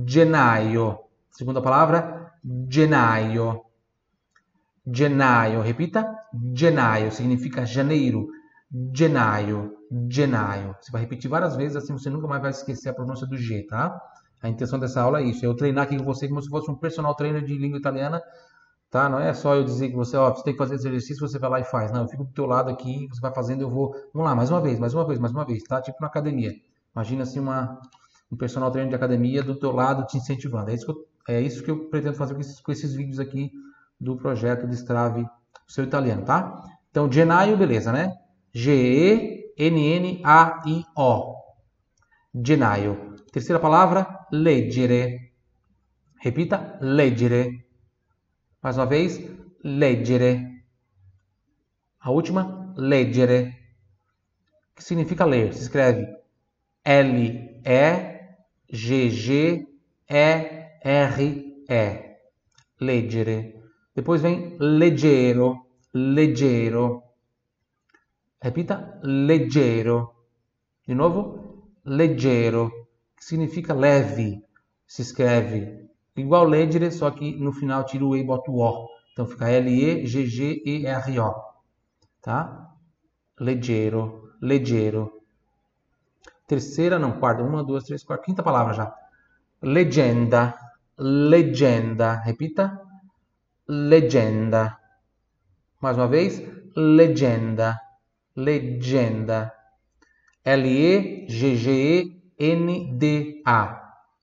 genaio. 0.06 0.98
Segunda 1.30 1.62
palavra, 1.62 2.32
genaio. 2.68 3.62
Genaio, 4.88 5.60
repita, 5.62 6.16
genaio, 6.54 7.10
significa 7.10 7.66
janeiro. 7.66 8.28
Genaio, 8.94 9.76
genaio. 10.08 10.76
Você 10.80 10.92
vai 10.92 11.00
repetir 11.00 11.28
várias 11.30 11.56
vezes, 11.56 11.76
assim 11.76 11.92
você 11.92 12.10
nunca 12.10 12.26
mais 12.26 12.42
vai 12.42 12.50
esquecer 12.50 12.90
a 12.90 12.94
pronúncia 12.94 13.26
do 13.26 13.36
G, 13.36 13.64
tá? 13.64 14.00
A 14.42 14.48
intenção 14.48 14.78
dessa 14.78 15.00
aula 15.00 15.20
é 15.20 15.24
isso, 15.24 15.44
é 15.44 15.48
eu 15.48 15.56
treinar 15.56 15.84
aqui 15.84 15.96
com 15.96 16.04
você 16.04 16.28
como 16.28 16.40
se 16.42 16.48
fosse 16.48 16.70
um 16.70 16.74
personal 16.74 17.14
trainer 17.14 17.42
de 17.42 17.56
língua 17.56 17.78
italiana, 17.78 18.22
tá? 18.90 19.08
Não 19.08 19.18
é 19.18 19.32
só 19.34 19.54
eu 19.54 19.64
dizer 19.64 19.88
que 19.88 19.96
você, 19.96 20.16
ó, 20.16 20.32
você 20.32 20.44
tem 20.44 20.52
que 20.52 20.58
fazer 20.58 20.76
esse 20.76 20.86
exercício, 20.86 21.26
você 21.26 21.38
vai 21.38 21.50
lá 21.50 21.60
e 21.60 21.64
faz. 21.64 21.90
Não, 21.90 22.02
eu 22.02 22.08
fico 22.08 22.24
do 22.24 22.32
teu 22.32 22.46
lado 22.46 22.70
aqui, 22.70 23.08
você 23.08 23.20
vai 23.20 23.34
fazendo, 23.34 23.62
eu 23.62 23.70
vou, 23.70 23.92
vamos 24.12 24.28
lá, 24.28 24.34
mais 24.36 24.50
uma 24.50 24.60
vez, 24.60 24.78
mais 24.78 24.94
uma 24.94 25.04
vez, 25.06 25.18
mais 25.18 25.32
uma 25.32 25.44
vez, 25.44 25.62
tá? 25.64 25.80
Tipo 25.80 25.98
na 26.00 26.06
academia. 26.06 26.52
Imagina 26.94 27.22
assim 27.24 27.40
uma 27.40 27.80
um 28.30 28.36
personal 28.36 28.70
trainer 28.70 28.90
de 28.90 28.96
academia 28.96 29.42
do 29.42 29.54
teu 29.54 29.72
lado 29.72 30.06
te 30.06 30.16
incentivando. 30.16 30.70
É 30.70 30.74
isso 30.74 30.84
que 30.84 30.90
eu, 30.92 31.06
é 31.28 31.40
isso 31.40 31.62
que 31.62 31.70
eu 31.70 31.88
pretendo 31.88 32.16
fazer 32.16 32.34
com 32.34 32.40
esses, 32.40 32.60
com 32.60 32.72
esses 32.72 32.94
vídeos 32.94 33.18
aqui 33.18 33.52
do 34.00 34.16
projeto 34.16 34.66
Destrave 34.66 35.22
o 35.22 35.72
seu 35.72 35.84
italiano, 35.84 36.24
tá? 36.24 36.62
Então, 36.90 37.10
Genaio, 37.10 37.56
beleza, 37.56 37.92
né? 37.92 38.14
G-E-N-N-A-I-O. 38.52 39.46
Genaio. 42.44 43.14
Terceira 43.32 43.58
palavra, 43.60 44.26
leggere. 44.30 45.32
Repita, 46.20 46.78
leggere. 46.80 47.66
Mais 48.62 48.78
uma 48.78 48.86
vez, 48.86 49.20
leggere. 49.62 50.62
A 52.00 52.10
última, 52.10 52.72
leggere. 52.76 53.54
Que 54.74 54.84
significa 54.84 55.24
ler. 55.24 55.52
Se 55.54 55.62
escreve 55.62 56.06
L-E-G-G-E-R-E. 58.68 59.66
Leggere. 62.80 63.62
Depois 63.94 64.20
vem 64.20 64.56
leggero, 64.58 65.66
leggero. 65.94 67.02
Repita, 68.40 69.00
leggero. 69.02 70.12
De 70.86 70.94
novo, 70.94 71.70
leggero, 71.84 72.70
que 73.16 73.24
significa 73.24 73.72
leve. 73.72 74.42
Se 74.86 75.02
escreve 75.02 75.88
igual 76.16 76.46
leggere, 76.46 76.90
só 76.90 77.10
que 77.10 77.36
no 77.36 77.52
final 77.52 77.84
tira 77.84 78.04
o 78.04 78.14
E 78.14 78.20
e 78.20 78.24
bota 78.24 78.50
o 78.50 78.60
O. 78.60 78.88
Então 79.12 79.26
fica 79.26 79.48
L-E-G-G-E-R-O. 79.48 81.34
Tá? 82.20 82.74
Leggero, 83.40 84.30
leggero. 84.40 85.15
Terceira, 86.46 86.98
não, 86.98 87.18
quarta. 87.18 87.42
Uma, 87.42 87.64
duas, 87.64 87.84
três, 87.84 88.04
quatro. 88.04 88.24
Quinta 88.24 88.42
palavra 88.42 88.74
já. 88.74 88.94
Legenda, 89.62 90.54
legenda. 90.98 92.14
Repita. 92.14 92.80
Legenda. 93.68 94.78
Mais 95.80 95.96
uma 95.96 96.06
vez. 96.06 96.42
Legenda 96.76 97.80
legenda. 98.36 99.52
L-E-G-G-E-N-D-A. 100.44 101.26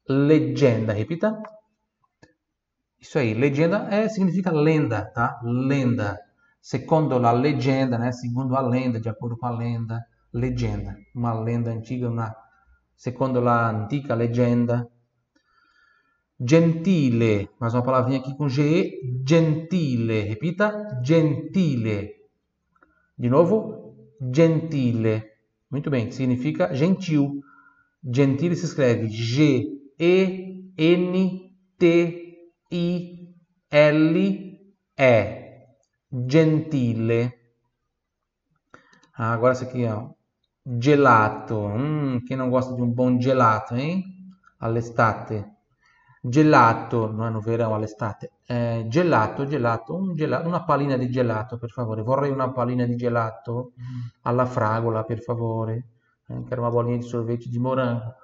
Legenda. 0.07 0.93
Repita. 0.93 1.41
Isso 2.99 3.17
aí. 3.17 3.33
Legenda 3.33 3.87
é, 3.89 4.07
significa 4.07 4.51
lenda, 4.51 5.05
tá? 5.13 5.39
Lenda. 5.43 6.19
Secondo 6.61 7.17
la 7.17 7.31
legenda, 7.33 7.97
né? 7.97 8.11
Segundo 8.11 8.55
a 8.55 8.61
lenda, 8.61 9.01
de 9.01 9.09
acordo 9.09 9.35
com 9.35 9.47
a 9.47 9.51
lenda. 9.51 10.05
Legenda. 10.33 10.97
Uma 11.15 11.33
lenda 11.39 11.71
antiga, 11.71 12.09
uma... 12.09 12.35
Secondo 12.95 13.39
la 13.39 13.69
antica 13.69 14.15
legenda. 14.15 14.89
Gentile. 16.39 17.49
Mais 17.59 17.73
uma 17.73 17.83
palavrinha 17.83 18.19
aqui 18.19 18.35
com 18.35 18.49
G. 18.49 18.99
Gentile. 19.25 20.21
Repita. 20.21 20.99
Gentile. 21.03 22.15
De 23.17 23.29
novo 23.29 23.83
gentile. 24.31 25.31
Muito 25.69 25.89
bem, 25.89 26.11
significa 26.11 26.73
gentil. 26.73 27.41
Gentile 28.03 28.55
se 28.55 28.65
escreve 28.65 29.07
G-E-N-T-I-L-E. 29.07 29.83
Gentile. 36.29 37.33
Ah, 39.15 39.33
agora 39.33 39.53
esse 39.53 39.63
aqui, 39.63 39.85
ó. 39.85 40.09
Gelato. 40.65 41.57
Hum, 41.57 42.21
quem 42.25 42.37
não 42.37 42.49
gosta 42.49 42.73
de 42.73 42.81
um 42.81 42.89
bom 42.89 43.19
gelato, 43.19 43.75
hein? 43.75 44.05
All'estate. 44.59 45.51
Gelato, 46.21 47.11
non 47.11 47.27
è 47.27 47.29
no 47.29 47.41
verão, 47.41 47.73
all'estate. 47.73 48.31
Eh, 48.45 48.85
gelato, 48.87 49.45
gelato, 49.45 49.93
un 49.93 50.15
gelato, 50.15 50.47
una 50.47 50.63
pallina 50.63 50.95
di 50.95 51.09
gelato, 51.09 51.57
per 51.57 51.69
favore. 51.69 52.01
Vorrei 52.01 52.31
una 52.31 52.49
pallina 52.51 52.85
di 52.85 52.95
gelato 52.95 53.73
alla 54.21 54.45
fragola, 54.45 55.03
per 55.03 55.21
favore. 55.21 55.87
Eh, 56.27 56.43
quero 56.45 56.61
uma 56.61 56.71
bolinha 56.71 56.97
de 56.97 57.03
sorvete 57.03 57.49
de 57.49 57.59
morango. 57.59 58.15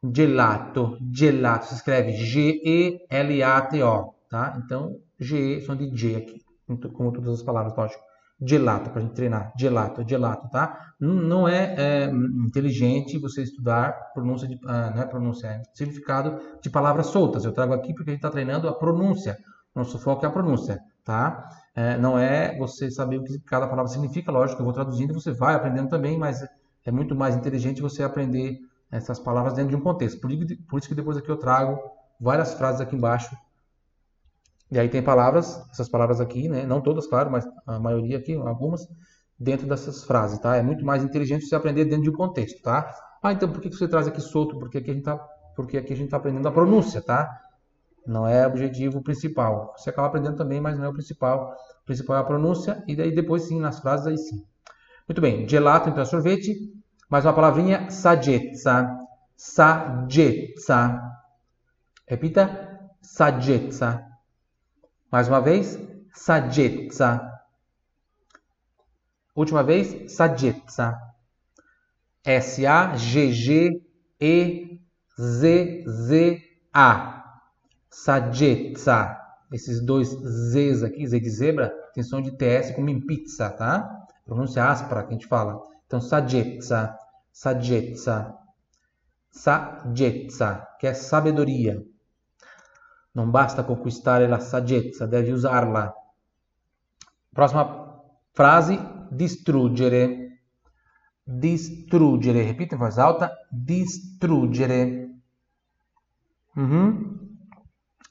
Gelato, 0.00 0.98
gelato, 1.00 1.66
se 1.66 1.74
escreve 1.74 2.12
G-E-L-A-T-O, 2.12 4.14
tá? 4.28 4.60
Então, 4.62 4.98
G, 5.16 5.60
som 5.60 5.76
de 5.76 5.96
G 5.96 6.16
aqui, 6.16 6.44
como 6.92 7.12
todas 7.12 7.34
as 7.34 7.42
palavras, 7.42 7.74
lógico 7.76 8.02
gelato, 8.46 8.90
para 8.90 9.00
a 9.00 9.02
gente 9.02 9.14
treinar. 9.14 9.52
Gelato, 9.56 10.06
gelato, 10.06 10.48
tá? 10.50 10.94
Não 11.00 11.48
é, 11.48 11.74
é 11.76 12.10
inteligente 12.46 13.18
você 13.18 13.42
estudar 13.42 13.92
pronúncia 14.12 14.46
de, 14.46 14.58
ah, 14.66 14.92
não 14.94 15.02
é 15.02 15.06
pronúncia, 15.06 15.46
é 15.46 15.62
significado 15.72 16.38
de 16.60 16.70
palavras 16.70 17.06
soltas. 17.06 17.44
Eu 17.44 17.52
trago 17.52 17.72
aqui 17.72 17.94
porque 17.94 18.10
a 18.10 18.12
gente 18.12 18.20
está 18.20 18.30
treinando 18.30 18.68
a 18.68 18.74
pronúncia. 18.74 19.36
Nosso 19.74 19.98
foco 19.98 20.24
é 20.24 20.28
a 20.28 20.32
pronúncia, 20.32 20.78
tá? 21.04 21.48
É, 21.74 21.96
não 21.98 22.18
é 22.18 22.56
você 22.56 22.90
saber 22.90 23.18
o 23.18 23.24
que 23.24 23.38
cada 23.40 23.66
palavra 23.66 23.90
significa, 23.90 24.30
lógico, 24.30 24.60
eu 24.60 24.64
vou 24.64 24.74
traduzindo 24.74 25.10
e 25.10 25.14
você 25.14 25.32
vai 25.32 25.54
aprendendo 25.54 25.88
também, 25.88 26.16
mas 26.16 26.44
é 26.84 26.90
muito 26.92 27.14
mais 27.16 27.34
inteligente 27.34 27.82
você 27.82 28.02
aprender 28.02 28.58
essas 28.90 29.18
palavras 29.18 29.54
dentro 29.54 29.70
de 29.70 29.76
um 29.76 29.80
contexto. 29.80 30.20
Por, 30.20 30.30
por 30.68 30.78
isso 30.78 30.88
que 30.88 30.94
depois 30.94 31.16
aqui 31.16 31.28
eu 31.28 31.36
trago 31.36 31.76
várias 32.20 32.54
frases 32.54 32.80
aqui 32.80 32.94
embaixo 32.94 33.36
e 34.74 34.78
aí 34.80 34.88
tem 34.88 35.00
palavras, 35.00 35.64
essas 35.70 35.88
palavras 35.88 36.20
aqui, 36.20 36.48
né? 36.48 36.66
Não 36.66 36.80
todas, 36.80 37.06
claro, 37.06 37.30
mas 37.30 37.46
a 37.64 37.78
maioria 37.78 38.18
aqui, 38.18 38.34
algumas, 38.34 38.84
dentro 39.38 39.68
dessas 39.68 40.02
frases, 40.02 40.36
tá? 40.40 40.56
É 40.56 40.62
muito 40.62 40.84
mais 40.84 41.04
inteligente 41.04 41.46
você 41.46 41.54
aprender 41.54 41.84
dentro 41.84 42.02
de 42.02 42.10
um 42.10 42.12
contexto, 42.12 42.60
tá? 42.60 42.92
Ah, 43.22 43.32
então 43.32 43.48
por 43.52 43.60
que 43.60 43.70
você 43.70 43.86
traz 43.86 44.08
aqui 44.08 44.20
solto? 44.20 44.58
Porque 44.58 44.78
aqui 44.78 44.90
a 44.90 44.94
gente 44.94 45.04
tá, 45.04 45.16
porque 45.54 45.78
aqui 45.78 45.92
a 45.92 45.96
gente 45.96 46.10
tá 46.10 46.16
aprendendo 46.16 46.48
a 46.48 46.50
pronúncia, 46.50 47.00
tá? 47.00 47.40
Não 48.04 48.26
é 48.26 48.44
o 48.44 48.50
objetivo 48.50 49.00
principal. 49.00 49.72
Você 49.76 49.90
acaba 49.90 50.08
aprendendo 50.08 50.36
também, 50.36 50.60
mas 50.60 50.76
não 50.76 50.86
é 50.86 50.88
o 50.88 50.92
principal. 50.92 51.54
O 51.82 51.86
principal 51.86 52.16
é 52.16 52.20
a 52.20 52.24
pronúncia 52.24 52.82
e 52.88 52.96
daí 52.96 53.14
depois 53.14 53.44
sim, 53.44 53.60
nas 53.60 53.78
frases 53.78 54.08
aí 54.08 54.18
sim. 54.18 54.44
Muito 55.08 55.20
bem, 55.20 55.48
gelato 55.48 55.88
então 55.88 56.02
é 56.02 56.04
sorvete. 56.04 56.52
Mais 57.08 57.24
uma 57.24 57.32
palavrinha, 57.32 57.88
saggezza. 57.90 58.90
Saggezza. 59.36 61.00
Repita, 62.08 62.90
saggezza. 63.00 64.13
Mais 65.14 65.28
uma 65.28 65.40
vez, 65.40 65.78
saggezza. 66.12 67.20
Última 69.32 69.62
vez, 69.62 70.12
saggezza. 70.12 71.00
S-A-G-G-E-Z-Z-A. 72.24 72.74
Saggezza. 77.88 79.16
Esses 79.52 79.80
dois 79.86 80.08
Z's 80.08 80.82
aqui, 80.82 81.06
Z 81.06 81.20
de 81.20 81.30
zebra, 81.30 81.72
tem 81.94 82.02
som 82.02 82.20
de 82.20 82.32
TS 82.32 82.72
como 82.74 82.90
em 82.90 82.98
pizza, 82.98 83.48
tá? 83.50 83.88
Pronúncia 84.24 84.64
áspera 84.64 85.04
que 85.04 85.10
a 85.10 85.12
gente 85.12 85.28
fala. 85.28 85.64
Então, 85.86 86.00
saggezza, 86.00 86.92
saggezza, 87.32 88.36
saggezza, 89.30 90.66
que 90.80 90.88
é 90.88 90.92
sabedoria. 90.92 91.93
Não 93.14 93.30
basta 93.30 93.62
conquistare 93.62 94.26
la 94.26 94.40
saggezza, 94.40 95.06
deve 95.06 95.30
usarla. 95.30 95.94
Próxima 97.32 98.02
frase, 98.32 98.76
distruggere. 99.10 100.40
Distruggere, 101.24 102.42
repita 102.42 102.74
em 102.74 102.78
voz 102.78 102.98
alta, 102.98 103.32
distruggere. 103.50 105.10
Uhum. 106.56 107.36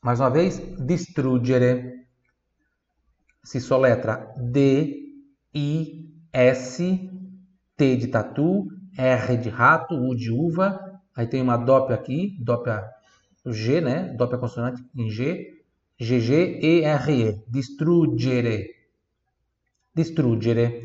Mais 0.01 0.19
uma 0.22 0.29
vez, 0.29 0.60
distruggere. 0.77 2.07
Se 3.43 3.60
soletra 3.60 4.33
D, 4.38 5.22
I, 5.53 6.13
S, 6.31 7.12
T 7.75 7.95
de 7.98 8.07
tatu, 8.07 8.67
R 8.98 9.38
de 9.38 9.50
rato, 9.50 9.95
U 9.95 10.15
de 10.15 10.31
uva. 10.31 10.79
Aí 11.13 11.27
tem 11.27 11.41
uma 11.41 11.57
dópia 11.57 11.95
aqui, 11.95 12.38
dópia 12.41 12.89
G, 13.45 13.81
né? 13.81 14.13
Dópia 14.17 14.38
consonante 14.38 14.83
em 14.95 15.09
G. 15.09 15.63
GG, 16.00 16.59
E, 16.62 16.81
R, 16.83 17.12
E. 17.12 17.43
Distruggere. 17.47 18.69
Distruggere. 19.93 20.83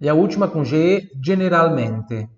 E 0.00 0.08
a 0.08 0.14
última 0.14 0.48
com 0.48 0.64
G, 0.64 1.10
generalmente. 1.22 2.28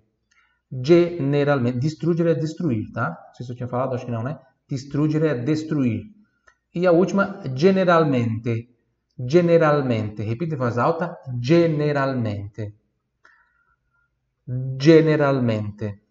Generalmente. 0.71 1.79
Distruggere 1.79 2.31
é 2.31 2.35
destruir, 2.35 2.91
tá? 2.91 3.09
Não 3.09 3.35
sei 3.35 3.45
se 3.45 3.51
eu 3.51 3.55
tinha 3.55 3.69
falado, 3.69 3.95
acho 3.95 4.05
que 4.05 4.11
não, 4.11 4.23
né? 4.23 4.39
Distruggere 4.69 5.27
é 5.27 5.35
destruir. 5.35 6.03
E 6.73 6.85
a 6.85 6.91
última, 6.91 7.41
generalmente. 7.55 8.69
Generalmente. 9.17 10.21
Repita 10.21 10.55
em 10.55 10.57
voz 10.57 10.77
alta. 10.77 11.17
Generalmente. 11.41 12.75
Generalmente. 14.79 16.01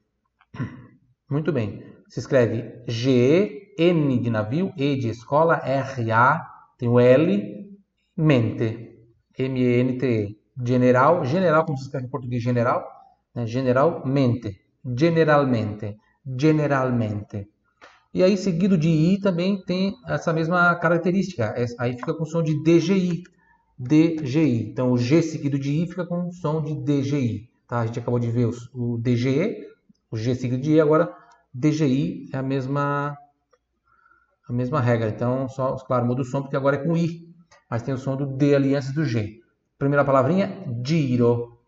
Muito 1.31 1.52
bem. 1.52 1.86
Se 2.09 2.21
escreve 2.21 2.83
G, 2.87 3.75
N 3.79 4.19
de 4.19 4.31
navio, 4.31 4.73
E 4.77 4.97
de 4.97 5.09
escola, 5.09 5.61
R, 5.65 6.11
A, 6.13 6.47
tem 6.79 6.89
o 6.89 7.01
L, 7.01 7.77
mente. 8.17 8.97
M-E-N-T-E. 9.39 10.39
General, 10.65 11.25
general, 11.25 11.67
como 11.67 11.77
se 11.77 11.85
escreve 11.85 12.07
em 12.07 12.11
português, 12.11 12.43
general, 12.43 12.83
né? 13.35 13.47
generalmente, 13.47 14.59
generalmente, 14.97 15.97
generalmente. 16.25 17.49
E 18.15 18.23
aí, 18.23 18.39
seguido 18.39 18.79
de 18.79 18.89
I, 18.89 19.21
também 19.21 19.63
tem 19.63 19.95
essa 20.09 20.33
mesma 20.33 20.75
característica. 20.77 21.55
Aí 21.79 21.93
fica 21.93 22.15
com 22.15 22.25
som 22.25 22.43
de 22.43 22.63
DGI. 22.63 23.25
DGI. 23.79 24.71
Então, 24.71 24.91
o 24.91 24.97
G 24.97 25.21
seguido 25.21 25.59
de 25.59 25.83
I 25.83 25.87
fica 25.87 26.07
com 26.07 26.33
som 26.33 26.63
de 26.63 26.75
DGI. 26.75 27.51
Tá? 27.69 27.81
A 27.81 27.87
gente 27.87 27.99
acabou 27.99 28.19
de 28.19 28.31
ver 28.31 28.49
o 28.73 28.97
DGE, 28.97 29.59
o 30.11 30.17
G 30.17 30.35
seguido 30.35 30.63
de 30.63 30.73
I, 30.73 30.81
agora 30.81 31.15
DGI 31.59 32.29
é 32.33 32.37
a 32.37 32.43
mesma, 32.43 33.17
a 34.49 34.53
mesma 34.53 34.81
regra. 34.81 35.09
Então, 35.09 35.49
só, 35.49 35.75
claro, 35.77 36.07
muda 36.07 36.23
o 36.23 36.25
som 36.25 36.43
porque 36.43 36.57
agora 36.57 36.77
é 36.77 36.85
com 36.85 36.97
I. 36.97 37.27
Mas 37.71 37.83
tem 37.83 37.95
o 37.95 37.99
som 37.99 38.17
do 38.17 38.27
D 38.27 38.55
ali 38.55 38.75
antes 38.75 38.93
do 38.93 39.05
G. 39.05 39.41
Primeira 39.79 40.05
palavrinha, 40.05 40.65
giro. 40.85 41.59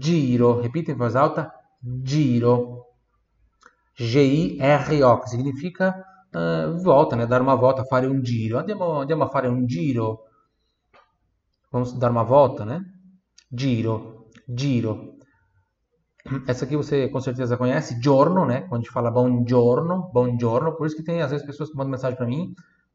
Giro. 0.00 0.60
Repita 0.60 0.92
em 0.92 0.96
voz 0.96 1.16
alta. 1.16 1.52
Giro. 2.04 2.84
G-I-R-O, 3.96 5.20
que 5.20 5.30
significa 5.30 6.04
uh, 6.34 6.78
volta, 6.82 7.16
né? 7.16 7.26
Dar 7.26 7.42
uma 7.42 7.56
volta, 7.56 7.84
fare 7.84 8.06
un 8.06 8.22
giro. 8.22 8.58
Andiamo, 8.58 9.00
andiamo 9.00 9.24
a 9.24 9.28
fare 9.28 9.48
un 9.48 9.66
giro. 9.66 10.24
Vamos 11.72 11.92
dar 11.98 12.10
uma 12.10 12.22
volta, 12.22 12.64
né? 12.64 12.80
Giro. 13.50 14.28
Giro. 14.46 15.17
Essa 16.46 16.64
aqui 16.64 16.76
você 16.76 17.08
com 17.08 17.20
certeza 17.20 17.56
conhece, 17.56 18.00
giorno, 18.02 18.44
né? 18.44 18.62
Quando 18.62 18.80
a 18.80 18.84
gente 18.84 18.92
fala 18.92 19.10
buongiorno, 19.10 20.10
buongiorno. 20.12 20.72
Por 20.76 20.86
isso 20.86 20.96
que 20.96 21.02
tem 21.02 21.22
às 21.22 21.30
vezes 21.30 21.46
pessoas 21.46 21.70
que 21.70 21.76
mandam 21.76 21.92
mensagem 21.92 22.16
para 22.16 22.26
mim, 22.26 22.54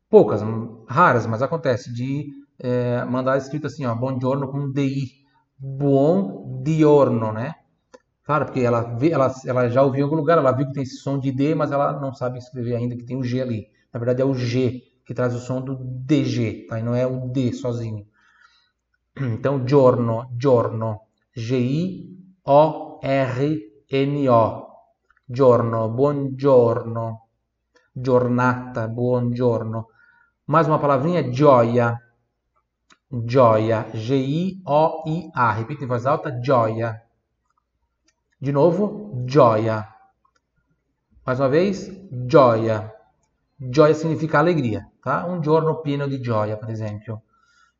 poucas, 0.09 0.41
raras, 0.87 1.25
mas 1.25 1.41
acontece, 1.41 1.91
de 1.91 2.27
é, 2.59 3.03
mandar 3.05 3.37
escrito 3.37 3.67
assim, 3.67 3.85
ó, 3.85 3.95
buongiorno 3.95 4.47
com 4.47 4.71
DI, 4.71 5.25
buon 5.57 6.61
diorno, 6.63 7.31
né? 7.31 7.55
Claro, 8.23 8.45
porque 8.45 8.61
ela, 8.61 8.81
vê, 8.81 9.09
ela, 9.09 9.33
ela 9.45 9.67
já 9.69 9.81
ouviu 9.81 10.01
em 10.01 10.03
algum 10.03 10.15
lugar, 10.15 10.37
ela 10.37 10.51
viu 10.51 10.67
que 10.67 10.73
tem 10.73 10.83
esse 10.83 10.97
som 10.97 11.19
de 11.19 11.31
D, 11.31 11.55
mas 11.55 11.71
ela 11.71 11.99
não 11.99 12.13
sabe 12.13 12.37
escrever 12.37 12.75
ainda 12.75 12.95
que 12.95 13.03
tem 13.03 13.17
o 13.17 13.23
G 13.23 13.41
ali. 13.41 13.67
Na 13.91 13.99
verdade 13.99 14.21
é 14.21 14.25
o 14.25 14.33
G 14.33 14.81
que 15.05 15.13
traz 15.13 15.35
o 15.35 15.39
som 15.39 15.59
do 15.59 15.75
DG, 15.75 16.67
tá? 16.69 16.79
E 16.79 16.83
não 16.83 16.95
é 16.95 17.05
o 17.05 17.27
D 17.29 17.51
sozinho. 17.53 18.05
Então, 19.15 19.67
giorno, 19.67 20.25
giorno, 20.39 20.99
G-I-O-R-N-O, 23.03 24.67
giorno, 25.25 25.89
buongiorno, 25.89 27.27
giornata, 27.91 28.87
buongiorno. 28.87 29.89
Mais 30.45 30.67
uma 30.67 30.79
palavrinha, 30.79 31.29
gioia, 31.29 31.97
Gioia. 33.25 33.91
G-I-O-I-A. 33.93 35.51
Repita 35.51 35.83
em 35.83 35.87
voz 35.87 36.05
alta. 36.07 36.39
Gioia. 36.41 36.99
De 38.41 38.51
novo. 38.51 39.23
Gioia. 39.27 39.87
Mais 41.23 41.39
uma 41.39 41.47
vez. 41.47 41.91
Gioia. 42.25 42.91
Gioia 43.59 43.93
significa 43.93 44.39
alegria. 44.39 44.89
Tá? 44.99 45.25
Um 45.27 45.41
giorno 45.41 45.81
pieno 45.81 46.07
di 46.07 46.19
gioia, 46.21 46.57
per 46.57 46.71
esempio. 46.71 47.23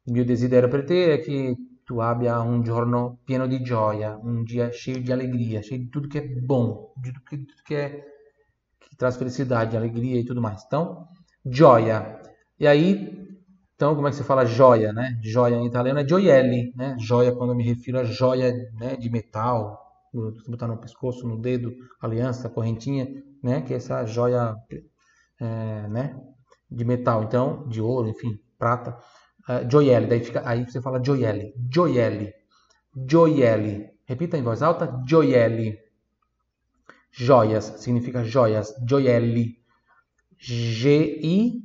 Il 0.04 0.14
mio 0.14 0.24
desiderio 0.24 0.70
per 0.70 0.84
te 0.84 1.14
è 1.14 1.20
che 1.22 1.58
tu 1.86 2.00
abbia 2.00 2.40
un 2.40 2.64
giorno 2.64 3.20
pieno 3.26 3.48
di 3.48 3.62
gioia, 3.62 4.18
un 4.22 4.44
dia 4.44 4.70
cheio 4.72 5.02
de 5.02 5.12
alegria, 5.12 5.62
cheio 5.62 5.82
de 5.82 5.90
tudo 5.90 6.08
que 6.08 6.18
é 6.18 6.28
bom, 6.42 6.94
de 6.98 7.12
tudo 7.12 7.24
que, 7.26 7.38
tudo 7.38 7.64
que, 7.64 7.76
é, 7.76 8.04
que 8.80 8.96
traz 8.96 9.18
felicidade, 9.18 9.76
alegria 9.76 10.20
e 10.20 10.26
tudo 10.26 10.42
mais. 10.42 10.64
Então, 10.66 11.08
gioia. 11.46 12.22
E 12.60 12.68
aí, 12.68 13.24
então, 13.76 13.96
como 13.96 14.08
é 14.08 14.12
que 14.12 14.16
se 14.16 14.24
fala 14.24 14.46
joia, 14.46 14.94
né? 14.94 15.20
Joia 15.22 15.56
em 15.56 15.66
italiano 15.66 16.00
é 16.00 16.08
gioielli, 16.08 16.74
né? 16.76 16.96
Joia 17.00 17.34
quando 17.36 17.52
eu 17.52 17.56
me 17.56 17.64
refiro 17.64 18.00
a 18.00 18.04
joia 18.04 18.54
né, 18.80 18.96
de 18.96 19.10
metal, 19.10 19.78
botar 20.48 20.68
no 20.68 20.78
pescoço, 20.78 21.28
no 21.28 21.38
dedo, 21.38 21.74
aliança, 22.00 22.50
correntinha, 22.50 23.08
né? 23.44 23.62
Que 23.62 23.74
é 23.74 23.78
essa 23.78 24.06
joia, 24.06 24.56
é, 25.40 25.88
né? 25.90 26.18
De 26.70 26.86
metal, 26.86 27.24
então, 27.24 27.68
de 27.68 27.82
ouro, 27.82 28.08
enfim, 28.08 28.40
prata. 28.58 28.98
Uh, 29.48 29.68
gioielli, 29.68 30.08
daí 30.08 30.24
fica, 30.24 30.42
aí 30.46 30.64
você 30.64 30.82
fala 30.82 31.02
gioielli, 31.02 31.54
gioielli, 31.70 32.34
gioielli. 32.96 33.92
Repita 34.06 34.38
em 34.38 34.44
voz 34.44 34.62
alta, 34.62 35.02
gioielli. 35.06 35.78
Joias, 37.12 37.66
significa 37.78 38.24
joias, 38.24 38.74
gioielli. 38.86 39.62
G-I-O-I 40.38 41.64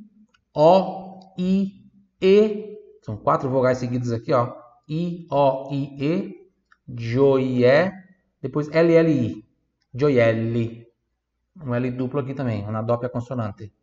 e, 2.21 2.77
são 3.01 3.17
quatro 3.17 3.49
vogais 3.49 3.77
seguidas 3.77 4.11
aqui, 4.11 4.33
ó. 4.33 4.53
I, 4.87 5.25
O, 5.29 5.69
I, 5.71 5.97
E, 5.99 6.51
Joie, 6.87 7.91
depois 8.41 8.69
L, 8.71 8.93
L, 8.93 9.11
I. 9.11 9.45
Gioielli. 9.93 10.85
Um 11.65 11.73
L 11.73 11.91
duplo 11.91 12.19
aqui 12.19 12.33
também, 12.33 12.63
uma 12.63 12.81
doppia 12.81 13.09
consonante. 13.09 13.73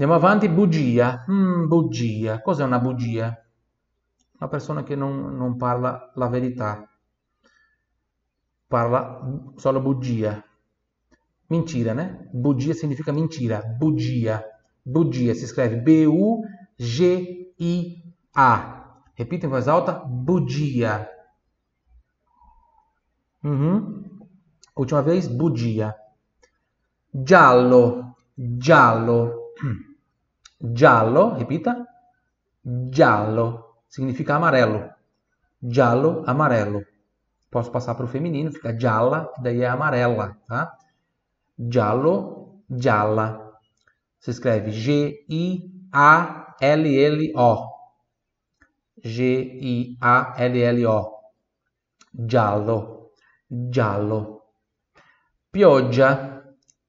Andiamo 0.00 0.18
avanti, 0.18 0.48
bugia. 0.48 1.24
Hmm, 1.26 1.66
bugia. 1.66 2.40
Cos'è 2.40 2.64
una 2.64 2.78
bugia? 2.78 3.38
Una 4.38 4.48
persona 4.48 4.82
che 4.82 4.96
non, 4.96 5.36
non 5.36 5.58
parla 5.58 6.10
la 6.14 6.26
verità. 6.28 6.88
Parla 8.66 9.20
solo 9.56 9.80
bugia. 9.82 10.42
Mentira, 11.48 11.92
né? 11.92 12.30
Bugia 12.32 12.72
significa 12.72 13.12
mentira. 13.12 13.60
Bugia. 13.62 14.42
Bugia 14.80 15.34
si 15.34 15.46
scrive 15.46 15.82
B-U 15.82 16.44
G-I-A. 16.76 18.22
Repita 19.12 19.44
em 19.44 19.50
voz 19.50 19.68
alta. 19.68 19.92
Budia. 19.92 21.06
Uhum. 23.42 24.02
Última 24.76 25.02
vez. 25.02 25.28
Budia. 25.28 25.94
Giallo. 27.10 28.16
Giallo. 28.34 29.52
Giallo. 30.60 31.34
Repita. 31.34 31.86
Giallo. 32.62 33.82
Significa 33.88 34.36
amarelo. 34.36 34.92
Giallo, 35.62 36.22
amarelo. 36.26 36.84
Posso 37.50 37.70
passar 37.70 37.94
para 37.94 38.04
o 38.04 38.08
feminino. 38.08 38.52
Fica 38.52 38.76
gialla, 38.76 39.32
daí 39.38 39.62
é 39.62 39.66
amarela. 39.66 40.36
Tá? 40.46 40.76
Giallo, 41.58 42.62
gialla. 42.70 43.58
Se 44.18 44.30
escreve 44.30 44.70
G-I-A 44.70 46.56
L-L-O. 46.60 47.70
G-I-A-L-L-O. 49.02 50.98
Giallo. 52.28 53.12
Giallo. 53.72 54.42
Pioggia. 55.50 56.44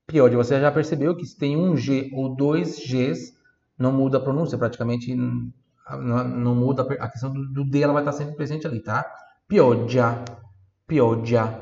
Pioggia. 0.06 0.38
Você 0.38 0.60
já 0.60 0.72
percebeu 0.72 1.16
que 1.16 1.26
se 1.26 1.38
tem 1.38 1.56
um 1.56 1.78
G 1.78 2.12
ou 2.14 2.36
dois 2.36 2.78
Gs, 2.86 3.34
não 3.82 3.92
muda 3.92 4.18
a 4.18 4.22
pronúncia. 4.22 4.58
Praticamente 4.58 5.14
não, 5.16 6.24
não 6.24 6.56
muda 6.56 6.84
a 6.84 7.10
questão 7.10 7.34
do, 7.34 7.48
do, 7.48 7.66
D, 7.66 7.82
ela 7.82 7.94
vai 7.94 8.02
estar 8.04 8.14
sempre 8.14 8.36
presente 8.36 8.68
ali, 8.68 8.80
tá? 8.82 9.06
Pioggia, 9.48 10.24
pioggia, 10.88 11.60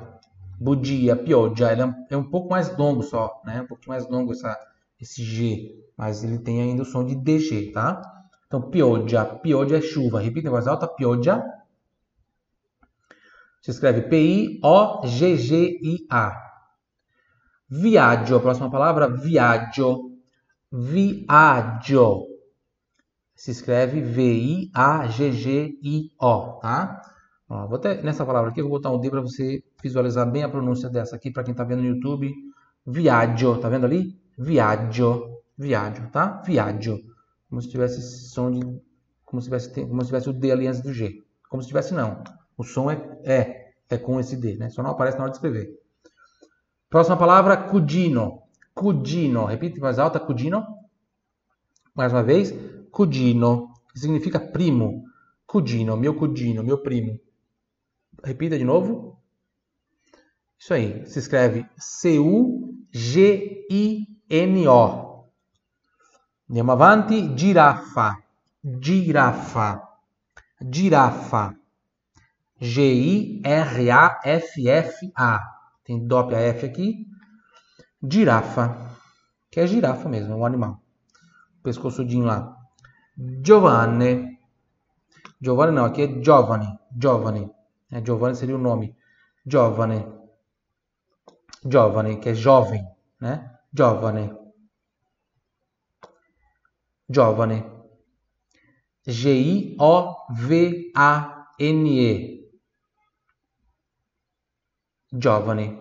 budia, 0.59 1.15
pioggia, 1.15 1.71
ele 1.71 1.81
é 1.81 1.85
um, 1.85 1.93
é 2.11 2.17
um 2.17 2.29
pouco 2.29 2.49
mais 2.49 2.75
longo 2.77 3.01
só, 3.01 3.41
né? 3.45 3.61
Um 3.61 3.67
pouquinho 3.67 3.93
mais 3.93 4.07
longo 4.09 4.31
essa, 4.31 4.57
esse 4.99 5.23
G, 5.23 5.83
mas 5.97 6.23
ele 6.23 6.37
tem 6.37 6.61
ainda 6.61 6.83
o 6.83 6.85
som 6.85 7.05
de 7.05 7.15
DG, 7.15 7.71
tá? 7.71 8.01
Então, 8.47 8.61
pioggia, 8.69 9.23
pioggia 9.25 9.77
é 9.77 9.81
chuva. 9.81 10.19
Repita 10.19 10.47
em 10.47 10.51
voz 10.51 10.67
alta, 10.67 10.87
pioggia. 10.87 11.43
Se 13.61 13.69
escreve 13.71 14.03
P-I-O-G-G-I-A. 14.03 14.59
Viaggio, 17.69 18.37
a 18.37 18.39
próxima 18.39 18.71
palavra, 18.71 19.07
viaggio. 19.07 20.08
Viaggio. 20.71 22.27
Se 23.35 23.51
escreve 23.51 24.01
V-I-A-G-G-I-O, 24.01 24.69
tá? 26.59 27.01
Ó, 27.47 27.67
vou 27.67 27.77
até, 27.77 28.01
nessa 28.03 28.25
palavra 28.25 28.51
aqui, 28.51 28.61
vou 28.61 28.71
botar 28.71 28.91
um 28.91 28.99
D 28.99 29.09
para 29.09 29.21
você 29.21 29.63
visualizar 29.81 30.29
bem 30.29 30.43
a 30.43 30.49
pronúncia 30.49 30.89
dessa 30.89 31.15
aqui, 31.15 31.31
para 31.31 31.43
quem 31.43 31.53
está 31.53 31.63
vendo 31.63 31.81
no 31.81 31.87
YouTube. 31.87 32.31
Viaggio, 32.85 33.57
tá 33.59 33.69
vendo 33.69 33.85
ali? 33.85 34.21
Viaggio, 34.37 35.39
viaggio, 35.57 36.09
tá? 36.11 36.41
Viaggio. 36.45 36.99
Como 37.49 37.61
se 37.61 37.69
tivesse 37.69 38.01
som 38.29 38.51
de... 38.51 38.59
Como 39.25 39.41
se 39.41 39.47
tivesse, 39.47 39.69
como 39.85 40.01
se 40.01 40.07
tivesse 40.07 40.29
o 40.29 40.33
D 40.33 40.51
ali 40.51 40.67
antes 40.67 40.81
do 40.81 40.93
G. 40.93 41.23
Como 41.49 41.61
se 41.63 41.67
tivesse 41.67 41.93
não. 41.93 42.23
O 42.57 42.63
som 42.63 42.91
é, 42.91 43.19
é, 43.23 43.71
é 43.89 43.97
com 43.97 44.19
esse 44.19 44.35
D, 44.35 44.55
né? 44.57 44.69
Só 44.69 44.83
não 44.83 44.91
aparece 44.91 45.17
na 45.17 45.23
hora 45.23 45.31
de 45.31 45.37
escrever. 45.37 45.79
Próxima 46.89 47.17
palavra, 47.17 47.57
cudino. 47.57 48.41
Cudino. 48.79 49.43
Repita 49.43 49.75
em 49.77 49.81
voz 49.81 49.99
alta, 49.99 50.21
cudino. 50.21 50.65
Mais 51.93 52.13
uma 52.13 52.23
vez, 52.23 52.53
cudino, 52.89 53.73
que 53.91 53.99
significa 53.99 54.39
primo. 54.39 55.03
Cudino, 55.45 55.97
meu 55.97 56.15
cudino, 56.15 56.63
meu 56.63 56.77
primo. 56.81 57.19
Repita 58.23 58.57
de 58.57 58.63
novo. 58.63 59.19
Isso 60.57 60.73
aí. 60.73 61.05
Se 61.05 61.19
escreve 61.19 61.65
C-U-G-I-N-O. 61.77 62.69
Andiamo 66.49 66.71
avanti. 66.71 67.37
Giraffa. 67.37 68.17
Giraffa. 68.81 69.83
Giraffa. 70.71 71.53
G-I-R-A-F-F-A. 72.61 73.41
Tem 75.83 76.07
dopia 76.07 76.37
F 76.37 76.65
aqui. 76.65 77.08
Girafa, 78.01 78.95
que 79.51 79.59
é 79.59 79.67
girafa 79.67 80.07
mesmo, 80.07 80.33
é 80.33 80.35
um 80.35 80.45
animal. 80.45 80.81
Pescoçudinho 81.63 82.25
lá. 82.25 82.55
Giovanni. 83.43 84.37
Giovanni 85.41 85.71
não, 85.73 85.85
aqui 85.85 86.03
é 86.03 86.21
Giovanni. 86.21 86.67
Giovanni. 86.97 87.49
É, 87.91 88.03
Giovanni 88.03 88.35
seria 88.35 88.55
o 88.55 88.59
nome. 88.59 88.95
Giovanni. 89.45 90.05
Giovanni, 91.65 92.19
que 92.19 92.29
é 92.29 92.33
jovem, 92.33 92.87
né? 93.19 93.59
Giovanni. 93.73 94.33
Giovanni. 97.09 97.79
G-I-O-V-A-N-E. 99.05 99.79
Giovani. 105.11 105.78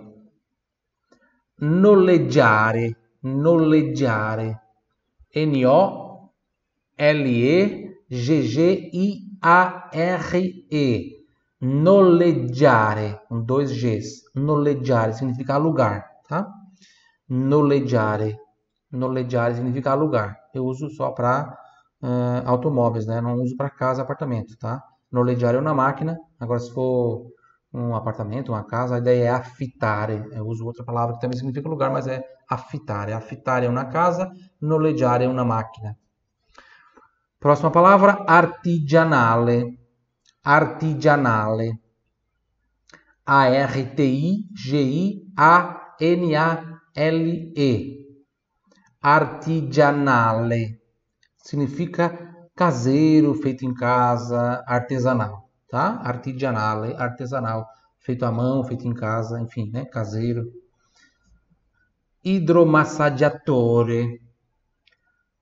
Noleggiare, 1.61 2.97
noleggiare. 3.23 4.61
N-O-L-E-G-G-I-A-R-E. 5.35 6.27
Noleggiare, 11.61 13.21
com 13.29 13.43
dois 13.43 13.73
Gs. 13.73 14.31
Noleggiare 14.37 15.13
significa 15.15 15.55
alugar, 15.55 16.09
tá? 16.29 16.49
Noleggiare. 17.29 18.39
Noleggiare 18.93 19.57
significa 19.57 19.91
alugar. 19.91 20.39
Eu 20.55 20.65
uso 20.65 20.89
só 20.91 21.11
para 21.11 21.59
uh, 22.01 22.43
automóveis, 22.47 23.05
né? 23.07 23.21
Não 23.21 23.35
uso 23.35 23.57
para 23.57 23.69
casa, 23.69 24.03
apartamento, 24.03 24.57
tá? 24.57 24.81
Noleggiare 25.11 25.57
é 25.57 25.61
uma 25.61 25.75
máquina. 25.75 26.17
Agora, 26.39 26.61
se 26.61 26.73
for 26.73 27.33
um 27.73 27.95
apartamento, 27.95 28.53
uma 28.53 28.65
casa, 28.65 28.97
a 28.97 28.99
ideia 28.99 29.25
é 29.25 29.31
afitare. 29.31 30.25
Eu 30.33 30.47
uso 30.47 30.65
outra 30.65 30.85
palavra 30.85 31.15
que 31.15 31.21
também 31.21 31.37
significa 31.37 31.69
lugar, 31.69 31.91
mas 31.91 32.07
é 32.07 32.23
afitare. 32.49 33.13
Afitare 33.13 33.67
é 33.67 33.69
uma 33.69 33.85
casa, 33.85 34.31
noleggiare 34.61 35.25
é 35.25 35.29
uma 35.29 35.45
máquina. 35.45 35.97
Próxima 37.39 37.71
palavra, 37.71 38.25
artigianale. 38.27 39.79
Artigianale. 40.43 41.79
A-R-T-I-G-I-A-N-A-L-E. 43.27 44.39
Artigianale. 49.01 50.81
Significa 51.37 52.35
caseiro, 52.57 53.35
feito 53.35 53.65
em 53.65 53.73
casa, 53.75 54.65
artesanal 54.67 55.48
tá? 55.69 56.01
Artigianal, 56.03 56.85
artesanal, 56.97 57.67
feito 57.99 58.25
à 58.25 58.33
mão, 58.33 58.65
feito 58.65 58.87
em 58.87 58.95
casa, 58.95 59.41
enfim, 59.41 59.71
né? 59.71 59.85
Caseiro. 59.85 60.53
Hidromassaggiatore. 62.25 64.21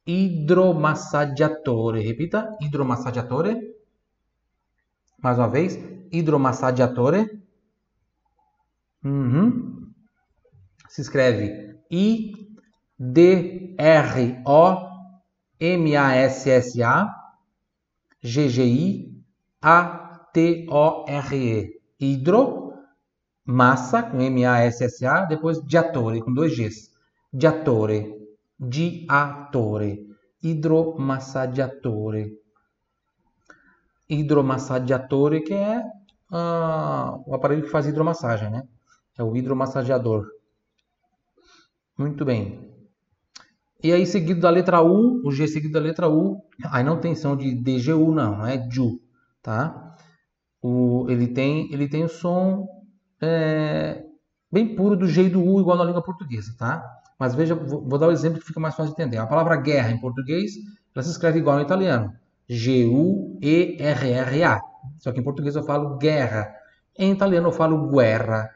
Hidromassaggiatore. 0.07 2.01
Repita, 2.03 2.57
hidromassaggiatore. 2.61 3.75
Mais 5.23 5.39
uma 5.39 5.49
vez, 5.49 5.79
hidromassaggiatore. 6.13 7.43
Uhum. 9.05 9.93
Se 10.89 11.01
escreve 11.01 11.79
I 11.91 12.33
D 12.99 13.75
T-O-R-E. 20.37 21.81
Hidro, 21.99 22.75
massa, 23.47 24.03
com 24.03 24.21
M-A-S-S-A, 24.21 25.25
depois 25.25 25.63
diatore, 25.65 26.21
com 26.21 26.31
dois 26.31 26.55
Gs. 26.55 26.91
Diatore, 27.33 28.15
diatore, 28.61 30.15
hidromassaggiatore. 30.43 32.39
Hidromassaggiatore, 34.11 35.43
que 35.43 35.55
é 35.55 35.79
uh, 35.79 37.23
o 37.27 37.35
aparelho 37.35 37.63
que 37.63 37.71
faz 37.71 37.87
hidromassagem, 37.87 38.51
né? 38.51 38.69
É 39.17 39.23
o 39.23 39.35
hidromassageador. 39.35 40.27
Muito 41.97 42.27
bem. 42.27 42.71
E 43.83 43.91
aí, 43.91 44.05
seguido 44.05 44.43
da 44.43 44.51
letra 44.51 44.83
U, 44.83 45.27
o 45.27 45.33
G 45.33 45.49
seguido 45.49 45.73
da 45.73 45.81
letra 45.81 46.11
U, 46.11 46.43
aí 46.67 46.85
não 46.85 47.01
tem 47.01 47.15
som 47.15 47.35
de 47.35 47.55
DGU, 47.55 48.13
não, 48.13 48.37
não 48.37 48.47
é 48.47 48.59
JU, 48.69 49.01
tá? 49.41 49.87
O, 50.63 51.07
ele, 51.09 51.29
tem, 51.29 51.73
ele 51.73 51.89
tem 51.89 52.05
o 52.05 52.09
som 52.09 52.67
é, 53.21 54.05
bem 54.51 54.75
puro 54.75 54.97
do 54.97 55.07
G 55.07 55.25
e 55.25 55.31
do 55.31 55.43
U, 55.43 55.61
igual 55.61 55.77
na 55.77 55.85
língua 55.85 56.03
portuguesa, 56.03 56.55
tá? 56.59 56.85
Mas 57.19 57.35
veja, 57.35 57.55
vou, 57.55 57.87
vou 57.87 57.99
dar 57.99 58.07
o 58.07 58.11
um 58.11 58.13
exemplo 58.13 58.41
que 58.41 58.47
fica 58.47 58.61
mais 58.61 58.75
fácil 58.75 58.95
de 58.95 59.01
entender. 59.01 59.19
A 59.19 59.27
palavra 59.27 59.57
guerra 59.57 59.91
em 59.91 60.01
português, 60.01 60.53
ela 60.95 61.03
se 61.03 61.11
escreve 61.11 61.39
igual 61.39 61.57
no 61.57 61.63
italiano. 61.63 62.13
G-U-E-R-R-A. 62.49 63.41
Só 64.99 65.13
que 65.13 65.21
em 65.21 65.25
português 65.25 65.57
eu 65.57 65.65
falo 65.65 65.97
guerra. 65.97 66.55
Em 66.99 67.13
italiano 67.13 67.49
eu 67.49 67.53
falo 67.53 67.91
guerra. 67.91 68.51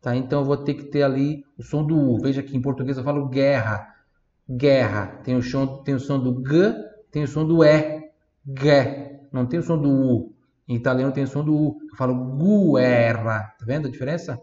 Tá? 0.00 0.14
Então 0.16 0.40
eu 0.40 0.44
vou 0.44 0.56
ter 0.56 0.74
que 0.74 0.84
ter 0.84 1.02
ali 1.02 1.44
o 1.58 1.62
som 1.62 1.84
do 1.84 1.96
U. 1.96 2.18
Veja 2.18 2.42
que 2.42 2.56
em 2.56 2.60
português 2.60 2.96
eu 2.98 3.04
falo 3.04 3.28
guerra. 3.28 3.94
Guerra. 4.48 5.06
Tem 5.24 5.36
o 5.36 5.42
som, 5.42 5.82
tem 5.82 5.94
o 5.94 6.00
som 6.00 6.18
do 6.18 6.42
G, 6.46 6.74
tem 7.10 7.24
o 7.24 7.28
som 7.28 7.46
do 7.46 7.64
E. 7.64 8.10
G. 8.46 9.20
Não 9.32 9.46
tem 9.46 9.58
o 9.58 9.62
som 9.62 9.78
do 9.78 9.90
U. 9.90 10.35
Em 10.68 10.74
italiano 10.74 11.12
tem 11.12 11.24
o 11.24 11.28
som 11.28 11.44
do 11.44 11.54
U. 11.54 11.78
Eu 11.90 11.96
falo 11.96 12.14
guerra. 12.74 13.54
Tá 13.58 13.64
vendo 13.64 13.86
a 13.86 13.90
diferença? 13.90 14.40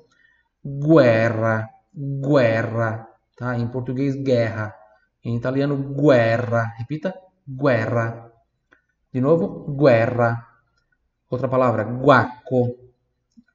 Guerra. 0.66 1.70
Guerra. 1.94 3.08
Tá? 3.38 3.58
Em 3.58 3.68
português, 3.68 4.16
guerra. 4.16 4.74
Em 5.24 5.36
italiano, 5.36 5.78
guerra. 5.96 6.74
Repita. 6.78 7.14
Guerra. 7.48 8.32
De 9.12 9.20
novo, 9.20 9.76
guerra. 9.76 10.48
Outra 11.30 11.48
palavra, 11.48 11.84
guaco. 11.84 12.78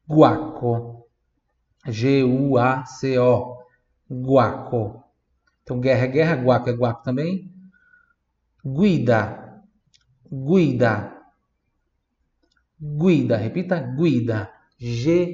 Guaco. 0.08 1.06
G-U-A-C-O. 1.86 3.58
Guaco. 4.10 5.04
Então, 5.62 5.80
guerra 5.80 6.04
é 6.04 6.08
guerra, 6.08 6.36
guaco 6.36 6.68
é 6.68 6.72
guaco 6.72 7.02
também. 7.02 7.52
Guida. 8.64 9.62
Guida. 10.30 11.17
Guida, 12.80 13.36
repita, 13.36 13.80
guida. 13.80 14.52
G-U-I-D-A. 14.78 15.24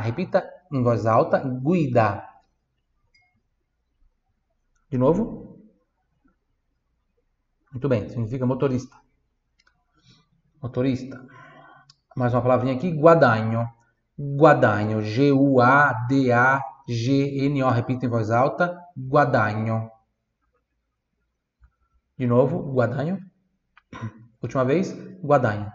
Repita 0.00 0.44
em 0.72 0.82
voz 0.82 1.06
alta, 1.06 1.38
guida. 1.38 2.28
De 4.90 4.98
novo. 4.98 5.60
Muito 7.70 7.88
bem, 7.88 8.08
significa 8.08 8.44
motorista. 8.46 8.96
Motorista. 10.60 11.24
Mais 12.16 12.32
uma 12.34 12.42
palavrinha 12.42 12.74
aqui, 12.74 12.90
guadagno. 12.90 13.68
Guadagno. 14.18 15.02
G-U-A-D-A-G-N-O. 15.02 16.10
Repita 17.70 18.06
em 18.06 18.08
voz 18.08 18.30
alta. 18.30 18.76
Guadagno. 18.96 19.90
De 22.16 22.26
novo, 22.26 22.72
guadagno. 22.72 23.18
Última 24.44 24.62
vez, 24.62 24.92
guadagno. 25.22 25.72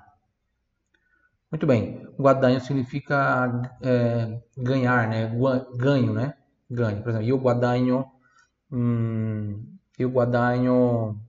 Muito 1.50 1.66
bem. 1.66 2.06
Guadagno 2.20 2.62
significa 2.62 3.52
é, 3.82 4.40
ganhar, 4.56 5.10
né? 5.10 5.28
Ganho, 5.76 6.14
né? 6.14 6.36
Ganho. 6.70 7.02
Por 7.02 7.10
exemplo, 7.10 7.28
eu 7.28 7.40
guadagno, 7.40 8.12
hum, 8.72 9.76
eu 9.98 10.12
guadagno 10.12 11.20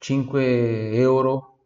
5 0.00 0.38
euro 0.38 1.56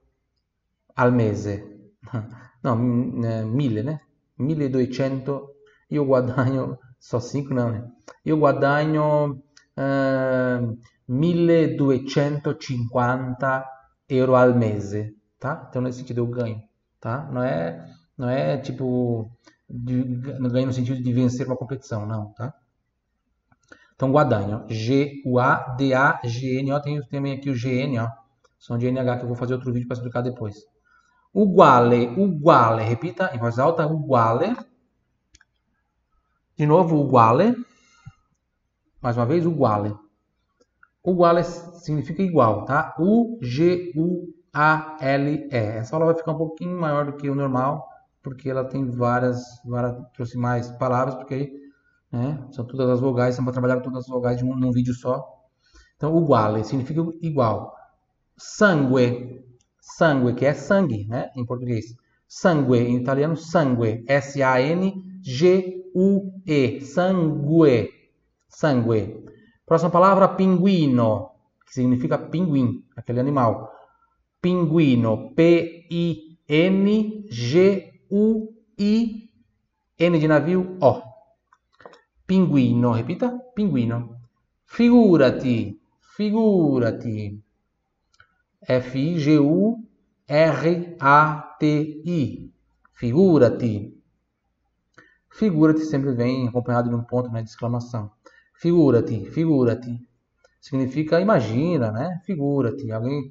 al 0.94 1.12
mese. 1.12 1.62
No, 2.62 2.74
1000, 2.76 3.82
né? 3.84 4.00
1200. 4.38 5.50
Io 5.90 6.04
guadagno, 6.06 6.78
so 6.98 7.20
5 7.20 7.52
não, 7.54 7.70
né? 7.70 7.84
Io 8.24 8.38
guadagno 8.38 9.42
eh, 9.76 10.60
1250 11.06 13.75
euro 14.08 14.36
al 14.36 14.54
mese, 14.54 15.16
tá? 15.38 15.66
Então 15.68 15.82
nesse 15.82 15.98
sentido 15.98 16.18
eu 16.18 16.26
ganho, 16.26 16.62
tá? 17.00 17.28
Não 17.30 17.42
é, 17.42 17.88
não 18.16 18.28
é 18.28 18.56
tipo 18.58 19.30
de, 19.68 20.02
ganho 20.04 20.66
no 20.66 20.72
sentido 20.72 21.02
de 21.02 21.12
vencer 21.12 21.46
uma 21.46 21.56
competição, 21.56 22.06
não, 22.06 22.32
tá? 22.34 22.54
Então 23.94 24.12
guadagno, 24.12 24.64
G-U-A-D-A-G-N-O, 24.68 25.22
tem 26.82 27.00
também 27.08 27.32
aqui 27.32 27.50
o 27.50 27.56
G-N, 27.56 27.98
ó, 27.98 28.08
som 28.58 28.76
de 28.78 28.90
NH 28.90 29.18
que 29.18 29.24
eu 29.24 29.28
vou 29.28 29.36
fazer 29.36 29.54
outro 29.54 29.72
vídeo 29.72 29.88
para 29.88 29.96
explicar 29.96 30.20
depois. 30.22 30.56
Uguale, 31.32 32.08
uguale, 32.16 32.82
repita 32.82 33.30
em 33.34 33.38
voz 33.38 33.58
alta, 33.58 33.86
uguale. 33.86 34.56
De 36.56 36.64
novo, 36.66 36.96
uguale. 36.96 37.54
Mais 39.02 39.16
uma 39.16 39.26
vez, 39.26 39.44
uguale. 39.44 39.94
Uguale 41.06 41.44
significa 41.44 42.20
igual, 42.20 42.64
tá? 42.64 42.92
U-G-U-A-L-E. 42.98 43.46
Essa 45.50 45.94
aula 45.94 46.06
vai 46.06 46.16
ficar 46.16 46.32
um 46.32 46.38
pouquinho 46.38 46.76
maior 46.76 47.06
do 47.06 47.12
que 47.12 47.30
o 47.30 47.34
normal, 47.34 47.86
porque 48.20 48.50
ela 48.50 48.64
tem 48.64 48.90
várias, 48.90 49.40
várias 49.64 49.94
trouxe 50.12 50.36
mais 50.36 50.68
palavras, 50.72 51.14
porque 51.14 51.54
né, 52.10 52.44
são 52.50 52.66
todas 52.66 52.88
as 52.90 52.98
vogais, 53.00 53.36
são 53.36 53.44
para 53.44 53.52
trabalhar 53.52 53.76
com 53.76 53.82
todas 53.82 54.00
as 54.00 54.08
vogais 54.08 54.36
de 54.38 54.44
um, 54.44 54.56
num 54.56 54.72
vídeo 54.72 54.94
só. 54.94 55.24
Então, 55.96 56.12
uguale 56.12 56.64
significa 56.64 57.00
igual. 57.22 57.72
Sangue, 58.36 59.44
sangue, 59.80 60.34
que 60.34 60.44
é 60.44 60.54
sangue, 60.54 61.06
né, 61.06 61.30
em 61.36 61.46
português. 61.46 61.94
Sangue, 62.26 62.78
em 62.78 62.96
italiano, 62.96 63.36
sangue, 63.36 64.04
S-A-N-G-U-E, 64.08 65.20
sangue, 66.80 67.90
sangue. 68.48 69.25
Próxima 69.66 69.90
palavra, 69.90 70.28
pinguino, 70.28 71.32
que 71.66 71.74
significa 71.74 72.16
pinguim, 72.16 72.84
aquele 72.96 73.18
animal. 73.18 73.72
Pinguino, 74.40 75.34
P-I-N-G-U-I, 75.34 76.36
N 79.98 80.18
de 80.20 80.28
navio, 80.28 80.78
O. 80.80 81.02
Pinguino, 82.26 82.92
repita, 82.92 83.36
pinguino. 83.56 84.16
Figurati. 84.66 85.80
F-I-G-U-R-A-T-I. 88.68 89.82
Figura-te. 92.94 94.02
Figura-te 95.28 95.80
sempre 95.80 96.12
vem 96.12 96.48
acompanhado 96.48 96.88
de 96.88 96.94
um 96.94 97.02
ponto 97.02 97.30
né, 97.30 97.42
de 97.42 97.50
exclamação. 97.50 98.10
Figura-te, 98.58 99.30
figura-te. 99.30 100.00
Significa 100.60 101.20
imagina, 101.20 101.92
né? 101.92 102.20
Figura-te. 102.24 102.90
Alguém, 102.90 103.30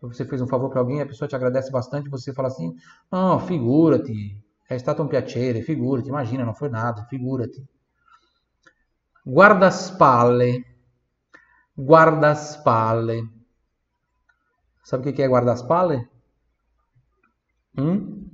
você 0.00 0.24
fez 0.24 0.42
um 0.42 0.46
favor 0.46 0.68
para 0.70 0.80
alguém, 0.80 1.00
a 1.00 1.06
pessoa 1.06 1.28
te 1.28 1.36
agradece 1.36 1.70
bastante, 1.70 2.08
você 2.08 2.32
fala 2.32 2.48
assim: 2.48 2.74
"Não, 3.10 3.38
figura-te. 3.38 4.36
É 4.68 4.76
stato 4.76 5.02
un 5.02 5.08
piacere, 5.08 5.62
figura-te. 5.62 6.08
Imagina, 6.08 6.44
não 6.44 6.54
foi 6.54 6.68
nada, 6.68 7.04
figura-te." 7.04 7.64
Guarda-spalle. 9.26 10.64
Guarda-spalle. 11.76 13.22
Sabe 14.82 15.08
o 15.08 15.12
que 15.14 15.22
é 15.22 15.28
guarda-spalle? 15.28 16.08
Hum? 17.78 18.28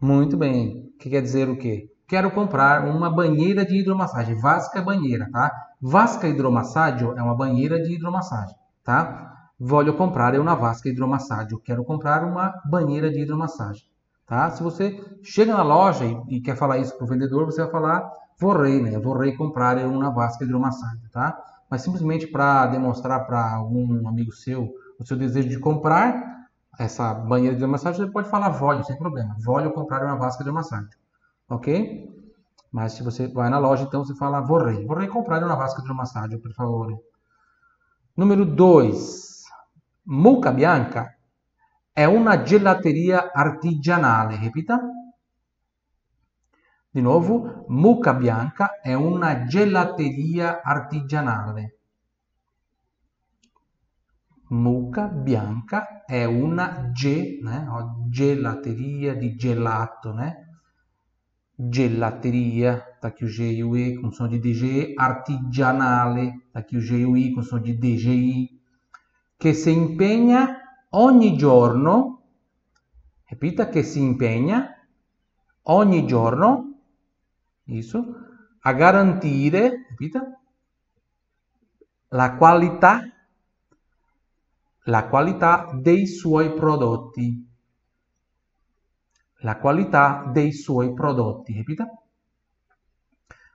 Muito 0.00 0.36
bem. 0.36 0.94
Que 0.98 1.10
quer 1.10 1.22
dizer 1.22 1.48
o 1.48 1.56
quê? 1.56 1.90
Quero 2.06 2.30
comprar 2.30 2.86
uma 2.86 3.10
banheira 3.10 3.64
de 3.64 3.76
hidromassagem. 3.76 4.38
Vasca 4.40 4.78
é 4.78 4.82
banheira, 4.82 5.28
tá? 5.30 5.50
Vasca 5.80 6.28
hidromassaggio 6.28 7.16
é 7.16 7.22
uma 7.22 7.34
banheira 7.34 7.82
de 7.82 7.94
hidromassagem 7.94 8.56
tá? 8.86 9.50
Voglio 9.58 9.96
comprare 9.96 10.38
una 10.38 10.54
vasca 10.54 10.88
hidromassaggio. 10.88 11.60
Quero 11.60 11.84
comprar 11.84 12.24
uma 12.24 12.54
banheira 12.64 13.10
de 13.10 13.20
hidromassagem, 13.20 13.84
tá? 14.24 14.48
Se 14.50 14.62
você 14.62 15.02
chega 15.22 15.54
na 15.54 15.62
loja 15.62 16.04
e, 16.04 16.36
e 16.36 16.40
quer 16.40 16.56
falar 16.56 16.78
isso 16.78 16.96
para 16.96 17.04
o 17.04 17.08
vendedor, 17.08 17.44
você 17.44 17.62
vai 17.62 17.70
falar 17.70 18.08
vorrei, 18.38 18.80
né? 18.82 18.98
Vorrei 18.98 19.36
comprar 19.36 19.78
uma 19.86 20.10
vasca 20.10 20.44
hidromassaggio, 20.44 21.08
tá? 21.10 21.36
Mas 21.70 21.82
simplesmente 21.82 22.26
para 22.26 22.66
demonstrar 22.66 23.26
para 23.26 23.54
algum 23.54 24.06
amigo 24.08 24.32
seu 24.32 24.72
o 24.98 25.04
seu 25.06 25.16
desejo 25.16 25.48
de 25.48 25.58
comprar 25.58 26.48
essa 26.78 27.12
banheira 27.14 27.54
de 27.54 27.58
hidromassagem, 27.60 28.04
você 28.04 28.10
pode 28.10 28.28
falar 28.28 28.50
voglio, 28.50 28.84
sem 28.84 28.96
problema. 28.96 29.36
Voglio 29.44 29.72
comprar 29.72 30.02
uma 30.04 30.16
vasca 30.16 30.42
de 30.42 30.48
hidromassagem, 30.48 30.88
ok? 31.48 32.14
Mas 32.70 32.92
se 32.92 33.02
você 33.02 33.28
vai 33.28 33.48
na 33.48 33.58
loja, 33.58 33.84
então 33.84 34.04
você 34.04 34.14
fala 34.14 34.40
vorrei. 34.40 34.84
Vorrei 34.86 35.08
comprar 35.08 35.42
uma 35.42 35.56
vasca 35.56 35.78
de 35.78 35.84
hidromassagem, 35.84 36.38
por 36.38 36.52
favor. 36.52 36.98
Número 38.16 38.44
2. 38.44 39.44
Mucca 40.04 40.52
Bianca 40.52 41.16
è 41.92 42.04
una 42.04 42.42
gelateria 42.42 43.32
artigianale. 43.32 44.36
Repita. 44.36 44.80
Di 46.96 47.02
nuovo, 47.02 47.66
Mucca 47.68 48.14
Bianca 48.14 48.80
è 48.80 48.94
una 48.94 49.44
gelateria 49.44 50.62
artigianale. 50.62 51.80
Mucca 54.48 55.06
bianca 55.06 56.06
è 56.06 56.24
una 56.24 56.90
ge, 56.92 57.38
né? 57.42 57.66
gelateria 58.08 59.14
di 59.14 59.36
gelato, 59.36 60.14
né? 60.14 60.60
gelateria, 61.54 62.96
tá 62.98 63.08
aqui 63.08 63.26
o 63.26 63.28
G 63.28 63.42
e 63.42 63.62
o 63.62 63.76
E 63.76 64.00
com 64.00 64.10
som 64.10 64.26
de 64.26 64.38
DGE, 64.38 64.94
artigianale, 64.96 66.48
tá 66.50 66.60
aqui 66.60 66.78
o 66.78 66.80
G 66.80 67.00
e 67.00 67.04
o 67.04 67.14
I 67.14 67.30
com 67.34 67.42
som 67.42 67.60
de 67.60 67.76
DGI, 67.76 68.58
che 69.36 69.52
si 69.52 69.70
impegna 69.70 70.56
ogni 70.92 71.36
giorno, 71.36 72.22
repita, 73.26 73.68
che 73.68 73.82
si 73.82 74.00
impegna 74.00 74.70
ogni 75.64 76.06
giorno, 76.06 76.65
isso, 77.66 78.02
a 78.60 78.72
garantire, 78.72 79.86
repita, 79.90 80.40
la 82.08 82.36
qualità, 82.36 83.02
la 84.84 85.08
qualità 85.08 85.70
dei 85.74 86.06
suoi 86.06 86.54
prodotti. 86.54 87.44
La 89.40 89.58
qualità 89.58 90.30
dei 90.32 90.52
suoi 90.52 90.94
prodotti, 90.94 91.52
repita. 91.52 91.86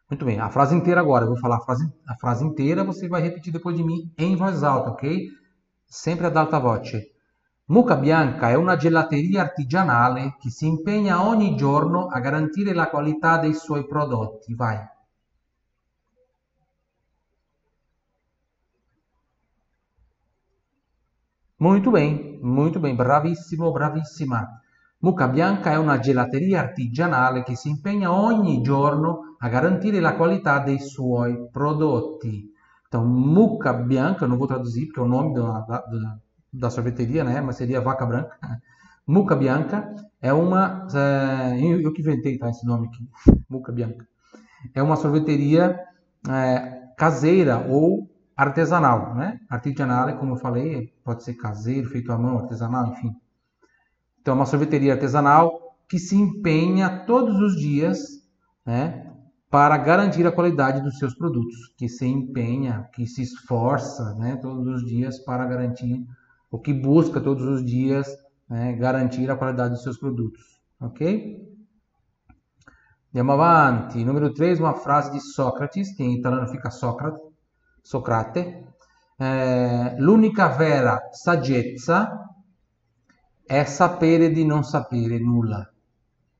Muito 0.09 0.25
bem, 0.25 0.39
a 0.39 0.49
frase 0.49 0.75
inteira 0.75 0.99
agora. 0.99 1.23
Eu 1.23 1.29
vou 1.29 1.37
falar 1.37 1.55
a 1.55 1.61
frase, 1.61 1.89
a 2.05 2.15
frase 2.15 2.43
inteira, 2.43 2.83
você 2.83 3.07
vai 3.07 3.21
repetir 3.21 3.51
depois 3.51 3.75
de 3.75 3.83
mim 3.83 4.13
em 4.17 4.35
voz 4.35 4.61
alta, 4.61 4.91
ok? 4.91 5.29
Sempre 5.87 6.27
ad 6.27 6.37
alta 6.37 6.59
voce. 6.59 7.11
Mucca 7.65 7.95
Bianca 7.95 8.49
è 8.49 8.55
una 8.55 8.75
gelateria 8.75 9.41
artigianale 9.41 10.35
che 10.39 10.49
si 10.49 10.67
impegna 10.67 11.25
ogni 11.25 11.55
giorno 11.55 12.07
a 12.07 12.19
garantire 12.19 12.73
la 12.73 12.89
qualità 12.89 13.37
dei 13.37 13.53
suoi 13.53 13.85
prodotti. 13.85 14.53
Vai. 14.53 14.77
Muito 21.57 21.91
bem, 21.91 22.39
muito 22.41 22.79
bem, 22.79 22.95
bravissimo, 22.95 23.71
bravissima. 23.71 24.61
Mucca 24.99 25.27
Bianca 25.27 25.71
è 25.71 25.77
una 25.77 25.99
gelateria 25.99 26.59
artigianale 26.59 27.43
che 27.43 27.55
si 27.55 27.69
impegna 27.69 28.11
ogni 28.11 28.61
giorno 28.61 29.35
a 29.39 29.47
garantire 29.47 29.99
la 29.99 30.15
qualità 30.15 30.59
dei 30.59 30.79
suoi 30.79 31.49
prodotti. 31.51 32.51
Então, 32.87 33.05
Mucca 33.05 33.73
Bianca, 33.73 34.25
eu 34.25 34.29
não 34.29 34.37
vou 34.37 34.47
traduzir 34.47 34.87
porque 34.87 34.99
é 34.99 35.03
o 35.03 35.07
nome 35.07 35.33
da, 35.33 35.59
da, 35.61 35.77
da 35.77 36.19
sorveteria, 36.69 37.23
né? 37.23 37.41
Mas 37.41 37.57
seria 37.57 37.81
Vaca 37.81 38.05
Branca. 38.05 38.37
Mucca 39.05 39.35
Bianca 39.35 39.93
é 40.21 40.31
uma. 40.31 40.87
É, 40.93 41.59
eu 41.59 41.91
que 41.91 42.01
inventei 42.01 42.37
tá, 42.37 42.49
esse 42.49 42.65
nome 42.65 42.87
aqui, 42.87 43.09
Mucca 43.49 43.71
Bianca. 43.71 44.07
É 44.73 44.81
uma 44.81 44.95
sorveteria 44.95 45.79
é, 46.29 46.81
caseira 46.97 47.65
ou 47.67 48.09
artesanal, 48.35 49.15
né? 49.15 49.39
Artigianale, 49.49 50.17
como 50.17 50.33
eu 50.33 50.37
falei, 50.37 50.93
pode 51.03 51.23
ser 51.23 51.33
caseiro, 51.35 51.89
feito 51.89 52.11
à 52.11 52.17
mão, 52.17 52.39
artesanal, 52.39 52.87
enfim. 52.87 53.15
Então, 54.21 54.33
é 54.33 54.35
uma 54.35 54.45
sorveteria 54.45 54.93
artesanal 54.93 55.75
que 55.89 55.99
se 55.99 56.15
empenha 56.15 57.05
todos 57.05 57.39
os 57.39 57.59
dias 57.59 57.99
né, 58.65 59.11
para 59.49 59.75
garantir 59.77 60.25
a 60.25 60.31
qualidade 60.31 60.81
dos 60.81 60.97
seus 60.97 61.13
produtos, 61.13 61.73
que 61.77 61.89
se 61.89 62.05
empenha, 62.05 62.87
que 62.93 63.05
se 63.05 63.21
esforça 63.21 64.15
né, 64.15 64.37
todos 64.37 64.65
os 64.67 64.85
dias 64.85 65.19
para 65.19 65.45
garantir, 65.45 66.05
o 66.51 66.59
que 66.59 66.73
busca 66.73 67.21
todos 67.21 67.43
os 67.45 67.65
dias 67.65 68.07
né, 68.49 68.73
garantir 68.73 69.31
a 69.31 69.37
qualidade 69.37 69.73
dos 69.73 69.83
seus 69.83 69.97
produtos. 69.97 70.61
Ok? 70.79 71.49
Andiamo 73.09 73.31
avanti. 73.31 74.03
Número 74.03 74.33
3, 74.33 74.59
uma 74.59 74.73
frase 74.73 75.11
de 75.11 75.21
Sócrates, 75.21 75.95
que 75.95 76.03
em 76.03 76.17
italiano 76.17 76.47
fica 76.47 76.69
Socrate. 76.69 77.19
Socrate. 77.81 78.65
Eh, 79.17 79.95
L'unica 79.99 80.49
vera 80.49 81.09
saggezza 81.11 82.29
è 83.45 83.63
sapere 83.65 84.31
di 84.31 84.45
non 84.45 84.63
sapere 84.63 85.19
nulla. 85.19 85.69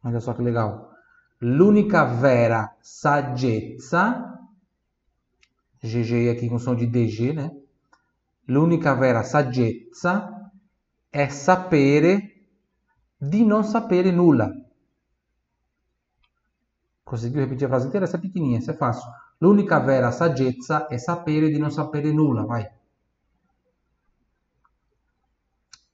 Olha 0.03 0.19
só 0.19 0.33
che 0.33 0.41
legal. 0.41 0.89
L'unica 1.39 2.05
vera 2.05 2.75
saggezza, 2.79 4.39
GG 5.79 6.29
aqui 6.29 6.47
com 6.47 6.57
som 6.57 6.75
de 6.75 6.87
DG, 6.87 7.33
né? 7.33 7.60
L'unica 8.45 8.93
vera 8.95 9.23
saggezza 9.23 10.51
è 11.09 11.27
sapere 11.27 12.45
di 13.17 13.45
non 13.45 13.63
sapere 13.63 14.11
nulla. 14.11 14.49
Conseguiu 17.03 17.41
repetir 17.41 17.65
a 17.65 17.69
frase 17.69 17.85
inteira? 17.85 18.05
Essa 18.05 18.17
é 18.17 18.21
pequenininha, 18.21 18.59
essa 18.59 18.71
é 18.71 18.77
fácil. 18.77 19.11
L'unica 19.39 19.79
vera 19.79 20.11
saggezza 20.11 20.87
è 20.87 20.97
sapere 20.97 21.49
di 21.49 21.57
non 21.57 21.71
sapere 21.71 22.11
nulla. 22.11 22.45
Vai. 22.45 22.65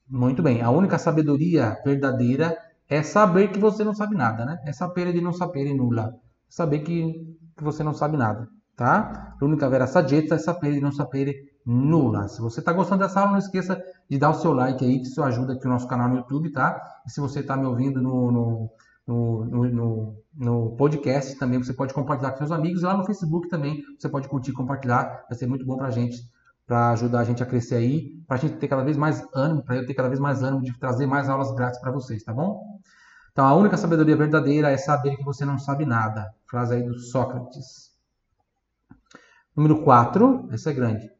Muito 0.09 0.41
bem. 0.41 0.61
A 0.61 0.69
única 0.69 0.97
sabedoria 0.97 1.81
verdadeira 1.83 2.55
é 2.87 3.03
saber 3.03 3.51
que 3.51 3.59
você 3.59 3.83
não 3.83 3.93
sabe 3.93 4.15
nada, 4.15 4.45
né? 4.45 4.61
É 4.65 4.71
saber 4.71 5.11
de 5.11 5.19
não 5.19 5.33
saber 5.33 5.73
nula. 5.73 6.13
Saber 6.47 6.79
que, 6.79 7.37
você 7.61 7.83
não 7.83 7.93
sabe 7.93 8.15
nada, 8.15 8.47
tá? 8.75 9.35
L'unica 9.41 9.67
vera 9.69 9.85
saggezza 9.85 10.35
é 10.35 10.37
saber 10.37 10.73
de 10.73 10.79
não 10.79 10.91
saber 10.91 11.56
nula. 11.67 12.29
Se 12.29 12.39
você 12.39 12.61
está 12.61 12.71
gostando 12.71 13.03
dessa 13.03 13.19
aula, 13.19 13.33
não 13.33 13.39
esqueça 13.39 13.83
de 14.09 14.17
dar 14.17 14.29
o 14.29 14.35
seu 14.35 14.53
like 14.53 14.83
aí, 14.85 14.99
que 14.99 15.07
isso 15.07 15.21
ajuda 15.21 15.53
aqui 15.53 15.67
o 15.67 15.69
nosso 15.69 15.87
canal 15.87 16.07
no 16.07 16.15
YouTube, 16.15 16.49
tá? 16.51 16.81
E 17.05 17.11
se 17.11 17.19
você 17.19 17.41
está 17.41 17.57
me 17.57 17.65
ouvindo 17.65 18.01
no, 18.01 18.31
no, 18.31 18.71
no, 19.05 19.45
no, 19.45 20.23
no 20.33 20.75
podcast, 20.77 21.37
também 21.37 21.61
você 21.61 21.73
pode 21.73 21.93
compartilhar 21.93 22.31
com 22.31 22.37
seus 22.37 22.51
amigos. 22.51 22.81
E 22.81 22.85
lá 22.85 22.95
no 22.95 23.05
Facebook 23.05 23.49
também 23.49 23.83
você 23.99 24.07
pode 24.07 24.29
curtir 24.29 24.51
e 24.51 24.53
compartilhar. 24.53 25.25
Vai 25.29 25.37
ser 25.37 25.45
muito 25.45 25.65
bom 25.65 25.75
para 25.75 25.87
a 25.87 25.91
gente 25.91 26.17
para 26.65 26.89
ajudar 26.91 27.21
a 27.21 27.23
gente 27.23 27.41
a 27.41 27.45
crescer 27.45 27.75
aí, 27.75 28.21
para 28.27 28.35
a 28.35 28.39
gente 28.39 28.57
ter 28.57 28.67
cada 28.67 28.83
vez 28.83 28.97
mais 28.97 29.25
ânimo, 29.33 29.63
para 29.63 29.77
eu 29.77 29.85
ter 29.85 29.93
cada 29.93 30.09
vez 30.09 30.19
mais 30.19 30.43
ânimo 30.43 30.61
de 30.61 30.77
trazer 30.77 31.07
mais 31.07 31.29
aulas 31.29 31.49
grátis 31.55 31.79
para 31.79 31.93
vocês, 31.93 32.21
tá 32.23 32.33
bom? 32.33 32.61
Então, 33.31 33.45
a 33.45 33.53
única 33.53 33.77
sabedoria 33.77 34.17
verdadeira 34.17 34.69
é 34.69 34.75
saber 34.75 35.15
que 35.15 35.23
você 35.23 35.45
não 35.45 35.57
sabe 35.57 35.85
nada. 35.85 36.29
Frase 36.45 36.75
aí 36.75 36.83
do 36.83 36.99
Sócrates. 36.99 37.91
Número 39.55 39.81
4, 39.81 40.49
essa 40.51 40.71
é 40.71 40.73
grande. 40.73 41.16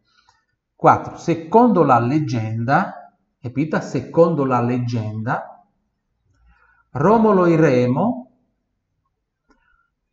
4. 0.78 1.18
Secondo 1.18 1.84
la 1.84 1.98
leggenda, 1.98 3.12
repita, 3.40 3.82
secondo 3.82 4.46
la 4.46 4.62
leggenda, 4.62 5.66
Romolo 6.92 7.46
e 7.46 7.56
Remo 7.56 8.32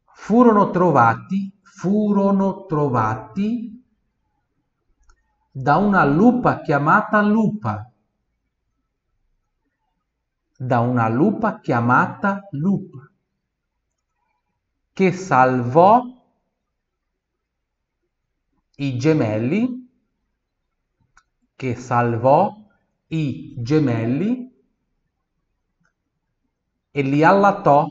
furono 0.06 0.70
trovati, 0.70 1.54
furono 1.60 2.64
trovati 2.64 3.84
da 5.50 5.76
una 5.76 6.02
lupa 6.04 6.62
chiamata 6.62 7.20
lupa. 7.20 7.92
Da 10.56 10.80
una 10.80 11.08
lupa 11.08 11.60
chiamata 11.60 12.48
lupa, 12.52 13.10
che 14.94 15.12
salvò 15.12 16.02
i 18.76 18.96
gemelli, 18.96 19.83
che 21.56 21.74
salvò 21.76 22.54
i 23.08 23.54
gemelli 23.58 24.52
e 26.90 27.02
li 27.02 27.24
allatò, 27.24 27.86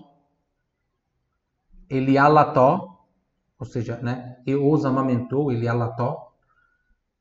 e 1.87 1.99
li 1.99 2.17
allatò, 2.17 3.07
ou 3.57 3.65
seja, 3.65 3.99
né, 4.01 4.41
e 4.45 4.53
os 4.53 4.85
amamentou, 4.85 5.51
e 5.51 5.55
li 5.55 5.67
allatò, 5.67 6.33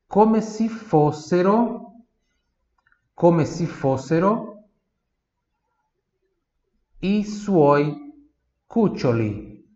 come 0.06 0.40
se 0.40 0.68
fossero, 0.68 2.04
come 3.14 3.44
se 3.44 3.66
fossero 3.66 4.68
i 7.00 7.24
suoi 7.24 7.94
cuccioli, 8.66 9.66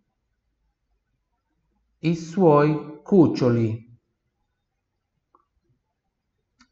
i 1.98 2.14
suoi 2.14 3.00
cuccioli, 3.02 3.85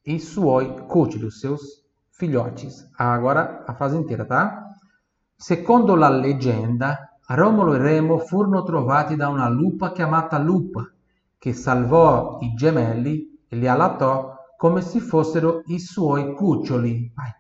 i 0.05 0.19
suoi 0.19 0.87
os 1.25 1.41
seus 1.41 1.85
filhotes. 2.11 2.89
Agora 2.97 3.65
a 3.67 3.75
frase 3.75 3.97
inteira, 3.97 4.25
tá? 4.25 4.75
Secondo 5.37 5.95
la 5.95 6.09
leggenda, 6.09 7.19
Romolo 7.29 7.75
e 7.75 7.79
Remo 7.79 8.19
furono 8.19 8.63
trovati 8.63 9.17
da 9.17 9.29
una 9.29 9.49
lupa 9.49 9.93
chiamata 9.93 10.39
Lupa, 10.39 10.91
che 11.39 11.53
salvò 11.53 12.39
i 12.41 12.55
gemelli 12.55 13.45
e 13.49 13.57
li 13.57 13.67
allattò 13.67 14.35
come 14.57 14.81
se 14.81 15.01
fossero 15.01 15.63
i 15.67 15.79
suoi 15.79 16.35
cuccioli. 16.35 17.13
Vai. 17.15 17.33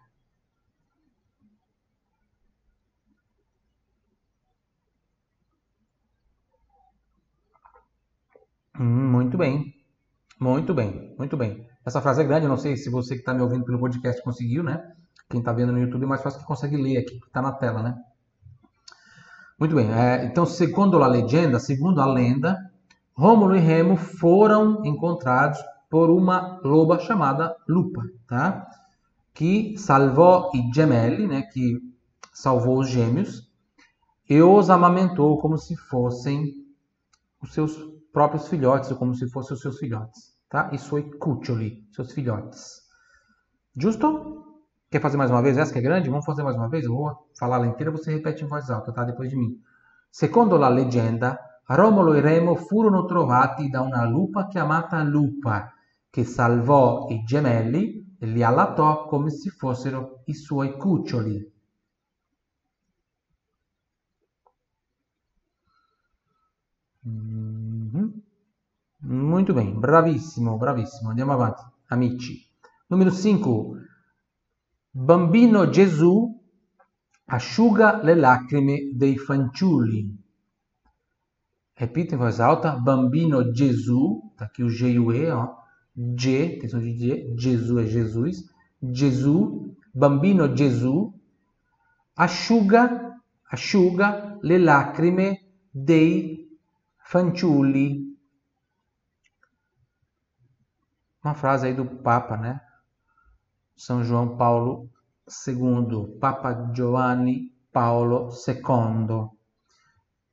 Muito 8.78 9.38
bem. 9.38 9.74
Muito 10.40 10.74
bem, 10.74 11.14
muito 11.18 11.36
bem. 11.36 11.63
Essa 11.84 12.00
frase 12.00 12.22
é 12.22 12.24
grande, 12.24 12.46
eu 12.46 12.50
não 12.50 12.56
sei 12.56 12.76
se 12.76 12.88
você 12.88 13.14
que 13.14 13.20
está 13.20 13.34
me 13.34 13.42
ouvindo 13.42 13.64
pelo 13.64 13.78
podcast 13.78 14.22
conseguiu, 14.22 14.62
né? 14.62 14.92
Quem 15.28 15.40
está 15.40 15.52
vendo 15.52 15.72
no 15.72 15.78
YouTube 15.78 16.04
é 16.04 16.06
mais 16.06 16.22
fácil 16.22 16.40
que 16.40 16.46
consegue 16.46 16.76
ler 16.76 16.98
aqui, 16.98 17.20
que 17.20 17.26
está 17.26 17.42
na 17.42 17.52
tela, 17.52 17.82
né? 17.82 17.96
Muito 19.58 19.74
bem. 19.74 19.92
É, 19.92 20.24
então, 20.24 20.44
segundo 20.44 21.02
a 21.02 21.06
legenda, 21.06 21.58
segundo 21.60 22.00
a 22.00 22.06
lenda, 22.06 22.58
Rômulo 23.16 23.54
e 23.54 23.60
Remo 23.60 23.96
foram 23.96 24.84
encontrados 24.84 25.58
por 25.88 26.10
uma 26.10 26.60
loba 26.64 26.98
chamada 26.98 27.54
Lupa, 27.68 28.02
tá? 28.26 28.66
Que 29.32 29.76
salvou 29.78 30.50
i 30.54 30.70
gemelli, 30.74 31.26
né? 31.26 31.42
Que 31.42 31.78
salvou 32.32 32.80
os 32.80 32.88
gêmeos 32.88 33.48
e 34.28 34.42
os 34.42 34.70
amamentou 34.70 35.38
como 35.38 35.56
se 35.56 35.76
fossem 35.76 36.52
os 37.40 37.52
seus 37.52 37.76
próprios 38.12 38.48
filhotes, 38.48 38.90
ou 38.90 38.96
como 38.96 39.14
se 39.14 39.28
fossem 39.28 39.54
os 39.54 39.60
seus 39.60 39.78
filhotes, 39.78 40.33
tá? 40.48 40.70
E 40.72 40.78
suoi 40.78 41.10
cuccioli, 41.18 41.86
seus 41.90 42.12
filhotes. 42.12 42.82
Justo? 43.76 44.42
Quer 44.90 45.00
fazer 45.00 45.16
mais 45.16 45.30
uma 45.30 45.42
vez? 45.42 45.56
Essa 45.56 45.72
que 45.72 45.78
é 45.78 45.82
grande? 45.82 46.08
Vamos 46.08 46.24
fazer 46.24 46.42
mais 46.42 46.56
uma 46.56 46.68
vez? 46.68 46.84
Eu 46.84 46.94
vou 46.94 47.28
falar 47.36 47.56
ela 47.56 47.66
inteira, 47.66 47.90
você 47.90 48.12
repete 48.12 48.44
em 48.44 48.48
voz 48.48 48.70
alta, 48.70 48.92
tá? 48.92 49.04
Depois 49.04 49.28
de 49.30 49.36
mim. 49.36 49.60
Secondo 50.10 50.56
la 50.56 50.68
leggenda, 50.68 51.38
Romolo 51.66 52.14
e 52.14 52.20
Remo 52.20 52.54
furono 52.54 53.04
trovati 53.04 53.68
da 53.68 53.80
una 53.80 54.04
lupa 54.04 54.46
chiamata 54.46 55.02
Lupa, 55.02 55.72
che 56.10 56.24
salvò 56.24 57.08
i 57.08 57.24
gemelli 57.24 58.16
e 58.18 58.26
li 58.26 58.42
allattò 58.42 59.06
come 59.06 59.30
se 59.30 59.50
fossero 59.50 60.22
i 60.26 60.34
suoi 60.34 60.76
cuccioli. 60.76 61.52
Mm-hmm. 67.06 67.73
Muito 69.06 69.52
bem, 69.52 69.78
bravissimo, 69.78 70.56
bravissimo. 70.56 71.10
Andiamo 71.10 71.32
avanti, 71.32 71.62
amici. 71.88 72.42
Numero 72.88 73.10
5. 73.10 73.76
Bambino 74.90 75.68
Gesù 75.68 76.40
asciuga 77.26 78.02
le 78.02 78.14
lacrime 78.14 78.92
dei 78.94 79.18
fanciulli. 79.18 80.08
Repita 81.74 82.14
em 82.14 82.18
voz 82.18 82.40
alta. 82.40 82.78
Bambino 82.78 83.52
Gesù, 83.52 84.32
tá 84.38 84.46
aqui 84.46 84.62
o 84.62 84.70
G 84.70 84.92
e 84.92 84.98
o 84.98 85.12
E, 85.12 85.30
ó. 85.30 85.54
G, 85.94 86.66
som 86.66 86.80
de 86.80 86.96
G. 86.96 87.34
Gesù 87.36 87.78
é 87.78 87.86
Jesus. 87.86 88.50
Gesù, 88.80 89.76
Bambino 89.92 90.54
Gesù 90.54 91.12
asciuga, 92.14 93.20
asciuga 93.50 94.38
le 94.40 94.56
lacrime 94.56 95.42
dei 95.70 96.48
fanciulli. 96.96 98.03
Uma 101.24 101.34
frase 101.34 101.66
aí 101.66 101.72
do 101.74 101.86
Papa, 101.86 102.36
né? 102.36 102.60
São 103.74 104.04
João 104.04 104.36
Paulo 104.36 104.90
II, 105.48 106.18
Papa 106.20 106.70
Giovanni 106.74 107.50
Paulo 107.72 108.28
II, 108.46 109.30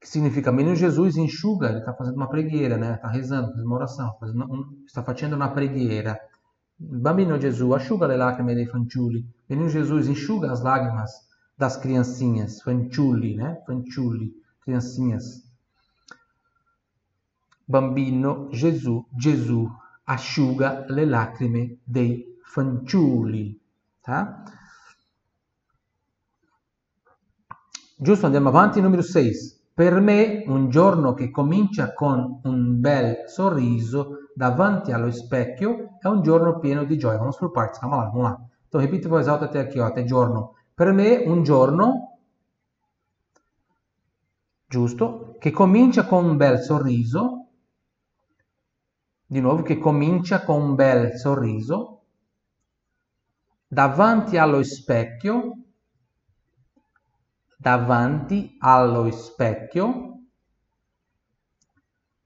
que 0.02 0.08
significa 0.08 0.52
menino 0.52 0.76
Jesus 0.76 1.16
enxuga, 1.16 1.70
ele 1.70 1.80
está 1.80 1.94
fazendo 1.94 2.18
uma 2.18 2.28
pregueira, 2.28 2.78
né? 2.78 2.96
Está 2.96 3.08
rezando, 3.08 3.52
fazendo 3.52 3.66
uma 3.68 3.78
oração, 3.78 4.18
fazendo 4.20 4.44
um, 4.44 4.84
está 4.86 5.02
fazendo 5.02 5.34
uma 5.34 5.48
pregueira. 5.48 6.20
Bambino 6.78 7.40
Jesus, 7.40 7.74
asciuga 7.74 8.06
le 8.06 8.18
lacrime 8.18 8.54
dei 8.54 8.66
fanciulli. 8.66 9.26
Menino 9.50 9.70
Jesus 9.70 10.10
enxuga 10.10 10.52
as 10.52 10.62
lágrimas 10.62 11.12
das 11.58 11.78
criancinhas, 11.78 12.62
fanciulli, 12.62 13.36
né? 13.36 13.62
Fanciulli, 13.66 14.34
criancinhas. 14.62 15.42
Bambino 17.66 18.50
Gesù, 18.52 19.06
Gesù 19.18 19.72
asciuga 20.12 20.86
le 20.90 21.06
lacrime 21.06 21.78
dei 21.84 22.38
fanciulli. 22.44 23.60
Tá? 24.02 24.44
Giusto, 27.96 28.26
andiamo 28.26 28.50
avanti. 28.50 28.82
Numero 28.82 29.02
6. 29.02 29.60
Per 29.74 30.00
me 30.02 30.44
un 30.48 30.70
giorno 30.70 31.14
che 31.14 31.32
comincia 31.32 31.94
con 31.94 32.42
un 32.44 32.80
bel 32.80 33.24
sorriso 33.28 34.30
davanti 34.36 34.92
allo 34.92 35.12
specchio 35.12 35.98
è 36.00 36.08
un 36.08 36.22
giorno 36.22 36.60
pieno 36.60 36.84
di 36.84 36.98
gioia. 36.98 37.18
Vamos 37.18 37.38
por 37.38 37.52
partes, 37.52 37.80
calma 37.80 37.98
lá, 37.98 38.06
vamos 38.10 38.24
lá. 38.24 38.40
Então 38.68 38.82
repita 38.82 39.08
em 39.08 39.10
voz 39.10 39.28
alta 39.28 39.46
até 39.46 39.60
aqui, 39.60 39.80
ó, 39.80 39.86
até 39.86 40.04
giorno. 40.04 40.56
Per 40.74 40.92
me 40.94 41.24
un 41.26 41.44
giorno, 41.44 42.18
giusto, 44.68 45.36
che 45.40 45.52
comincia 45.52 46.06
con 46.06 46.26
un 46.26 46.38
bel 46.38 46.60
sorriso 46.60 47.41
di 49.32 49.40
nuovo 49.40 49.62
che 49.62 49.78
comincia 49.78 50.44
con 50.44 50.62
un 50.62 50.76
bel 50.76 51.18
sorriso, 51.18 52.02
davanti 53.66 54.36
allo 54.36 54.62
specchio, 54.62 55.54
davanti 57.56 58.58
allo 58.60 59.10
specchio, 59.10 60.20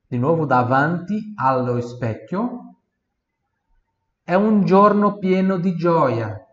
di 0.07 0.17
nuovo 0.17 0.47
davanti 0.47 1.33
allo 1.35 1.79
specchio, 1.79 2.77
è 4.23 4.33
un 4.33 4.65
giorno 4.65 5.19
pieno 5.19 5.59
di 5.59 5.75
gioia. 5.75 6.43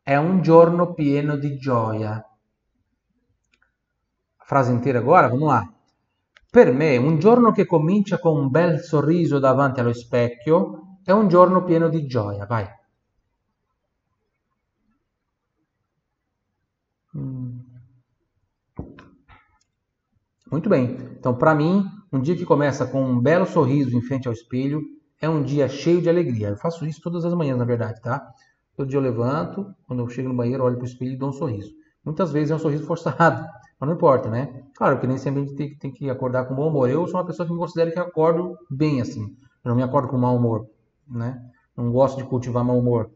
È 0.00 0.16
un 0.16 0.40
giorno 0.40 0.94
pieno 0.94 1.36
di 1.36 1.58
gioia. 1.58 2.26
Frase 4.38 4.72
intera 4.72 5.00
agora, 5.00 5.28
vamos 5.28 5.46
lá. 5.46 5.75
Per 6.56 6.72
me 6.72 6.96
un 6.96 7.18
giorno 7.18 7.52
che 7.52 7.66
comincia 7.66 8.18
con 8.18 8.38
un 8.38 8.48
bel 8.48 8.80
sorriso 8.80 9.38
davanti 9.38 9.80
allo 9.80 9.92
specchio 9.92 11.00
è 11.04 11.12
un 11.12 11.28
giorno 11.28 11.62
pieno 11.64 11.90
di 11.90 12.06
gioia. 12.06 12.46
Vai. 12.46 12.66
Hum. 17.12 17.62
Muito 20.50 20.70
bem. 20.70 20.96
Então, 21.18 21.36
para 21.36 21.54
mim, 21.54 21.84
um 22.10 22.22
dia 22.22 22.34
que 22.34 22.46
começa 22.46 22.86
com 22.86 23.04
um 23.04 23.20
belo 23.20 23.44
sorriso 23.44 23.94
em 23.94 24.00
frente 24.00 24.26
ao 24.26 24.32
espelho 24.32 24.80
é 25.20 25.28
um 25.28 25.42
dia 25.42 25.68
cheio 25.68 26.00
de 26.00 26.08
alegria. 26.08 26.48
Eu 26.48 26.56
faço 26.56 26.86
isso 26.86 27.02
todas 27.02 27.26
as 27.26 27.34
manhãs, 27.34 27.58
na 27.58 27.66
verdade, 27.66 28.00
tá? 28.00 28.26
Todo 28.74 28.88
dia 28.88 28.98
eu 28.98 29.02
levanto, 29.02 29.74
quando 29.86 30.00
eu 30.00 30.08
chego 30.08 30.30
no 30.30 30.34
banheiro, 30.34 30.64
olho 30.64 30.76
para 30.76 30.84
o 30.84 30.88
espelho 30.88 31.12
e 31.12 31.18
dou 31.18 31.28
um 31.28 31.34
sorriso. 31.34 31.70
Muitas 32.02 32.32
vezes 32.32 32.50
é 32.50 32.54
um 32.54 32.58
sorriso 32.58 32.86
forçado, 32.86 33.46
mas 33.78 33.88
não 33.88 33.96
importa, 33.96 34.30
né? 34.30 34.62
Claro 34.74 34.98
que 34.98 35.06
nem 35.06 35.18
sempre 35.18 35.42
a 35.42 35.44
gente 35.44 35.56
tem, 35.56 35.76
tem 35.76 35.92
que 35.92 36.08
acordar 36.08 36.46
com 36.46 36.54
bom 36.54 36.68
humor. 36.68 36.88
Eu 36.88 37.06
sou 37.06 37.20
uma 37.20 37.26
pessoa 37.26 37.46
que 37.46 37.52
me 37.52 37.58
considero 37.58 37.92
que 37.92 37.98
acordo 37.98 38.56
bem 38.70 39.00
assim. 39.00 39.36
Eu 39.64 39.68
não 39.68 39.76
me 39.76 39.82
acordo 39.82 40.08
com 40.08 40.16
mau 40.16 40.36
humor, 40.36 40.66
né? 41.06 41.42
Não 41.76 41.92
gosto 41.92 42.16
de 42.16 42.24
cultivar 42.24 42.64
mau 42.64 42.78
humor. 42.78 43.10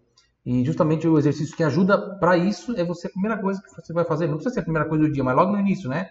E 0.45 0.65
justamente 0.65 1.07
o 1.07 1.19
exercício 1.19 1.57
que 1.57 1.63
ajuda 1.63 2.19
para 2.19 2.37
isso 2.37 2.75
é 2.77 2.85
você 2.85 3.07
a 3.09 3.11
primeira 3.11 3.39
coisa 3.41 3.61
que 3.63 3.71
você 3.75 3.93
vai 3.93 4.05
fazer. 4.05 4.27
Não 4.27 4.35
precisa 4.35 4.55
ser 4.55 4.61
a 4.61 4.65
primeira 4.65 4.89
coisa 4.89 5.05
do 5.05 5.13
dia, 5.13 5.25
mas 5.25 5.35
logo 5.35 5.53
no 5.53 5.61
início, 5.61 5.89
né? 5.89 6.09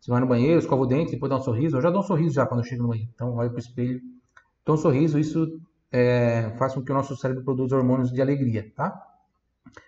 Você 0.00 0.10
vai 0.10 0.20
no 0.20 0.26
banheiro, 0.26 0.58
escova 0.58 0.82
o 0.82 0.86
dente, 0.86 1.12
depois 1.12 1.28
dá 1.28 1.36
um 1.36 1.42
sorriso. 1.42 1.76
Eu 1.76 1.82
já 1.82 1.90
dou 1.90 2.00
um 2.00 2.04
sorriso 2.04 2.34
já 2.34 2.46
quando 2.46 2.60
eu 2.60 2.64
chego 2.64 2.82
no 2.82 2.88
banheiro. 2.88 3.10
Então, 3.14 3.34
olha 3.34 3.50
para 3.50 3.56
o 3.56 3.60
espelho. 3.60 4.00
Então, 4.62 4.74
um 4.74 4.78
sorriso, 4.78 5.18
isso 5.18 5.60
é, 5.92 6.54
faz 6.58 6.74
com 6.74 6.82
que 6.82 6.90
o 6.90 6.94
nosso 6.94 7.14
cérebro 7.16 7.44
produza 7.44 7.76
hormônios 7.76 8.10
de 8.10 8.20
alegria, 8.22 8.72
tá? 8.74 8.98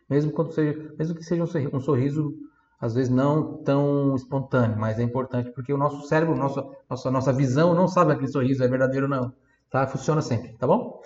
Mesmo, 0.08 0.32
quando 0.32 0.52
seja, 0.52 0.94
mesmo 0.98 1.14
que 1.14 1.24
seja 1.24 1.42
um 1.72 1.80
sorriso 1.80 2.34
às 2.83 2.95
vezes 2.95 3.11
não 3.11 3.62
tão 3.62 4.16
espontâneo, 4.16 4.76
mas 4.76 4.99
é 4.99 5.05
importante 5.05 5.53
porque 5.53 5.72
o 5.72 5.78
nosso 5.78 6.03
cérebro, 6.09 6.35
nossa, 6.35 6.66
nossa, 6.91 7.11
nossa 7.12 7.33
visão 7.33 7.74
não 7.74 7.87
sabe 7.87 8.11
aquele 8.11 8.26
sorriso 8.26 8.64
é 8.64 8.66
verdadeiro 8.66 9.07
ou 9.07 9.11
não. 9.11 9.33
Tá? 9.70 9.87
Funciona 9.87 10.20
sempre, 10.20 10.55
tá 10.59 10.66
bom? 10.66 11.01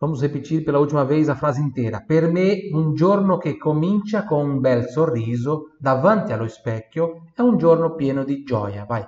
Vamos 0.00 0.22
repetir 0.22 0.64
pela 0.64 0.78
última 0.78 1.04
vez 1.04 1.28
a 1.28 1.34
frase 1.34 1.60
inteira. 1.60 2.00
Per 2.06 2.30
me 2.30 2.70
un 2.72 2.94
giorno 2.94 3.36
che 3.36 3.58
comincia 3.58 4.24
con 4.24 4.48
un 4.48 4.60
bel 4.60 4.88
sorriso 4.90 5.72
davanti 5.80 6.32
allo 6.32 6.46
specchio 6.46 7.24
è 7.34 7.40
un 7.40 7.58
giorno 7.58 7.96
pieno 7.96 8.22
di 8.22 8.44
gioia. 8.44 8.84
Vai. 8.84 9.04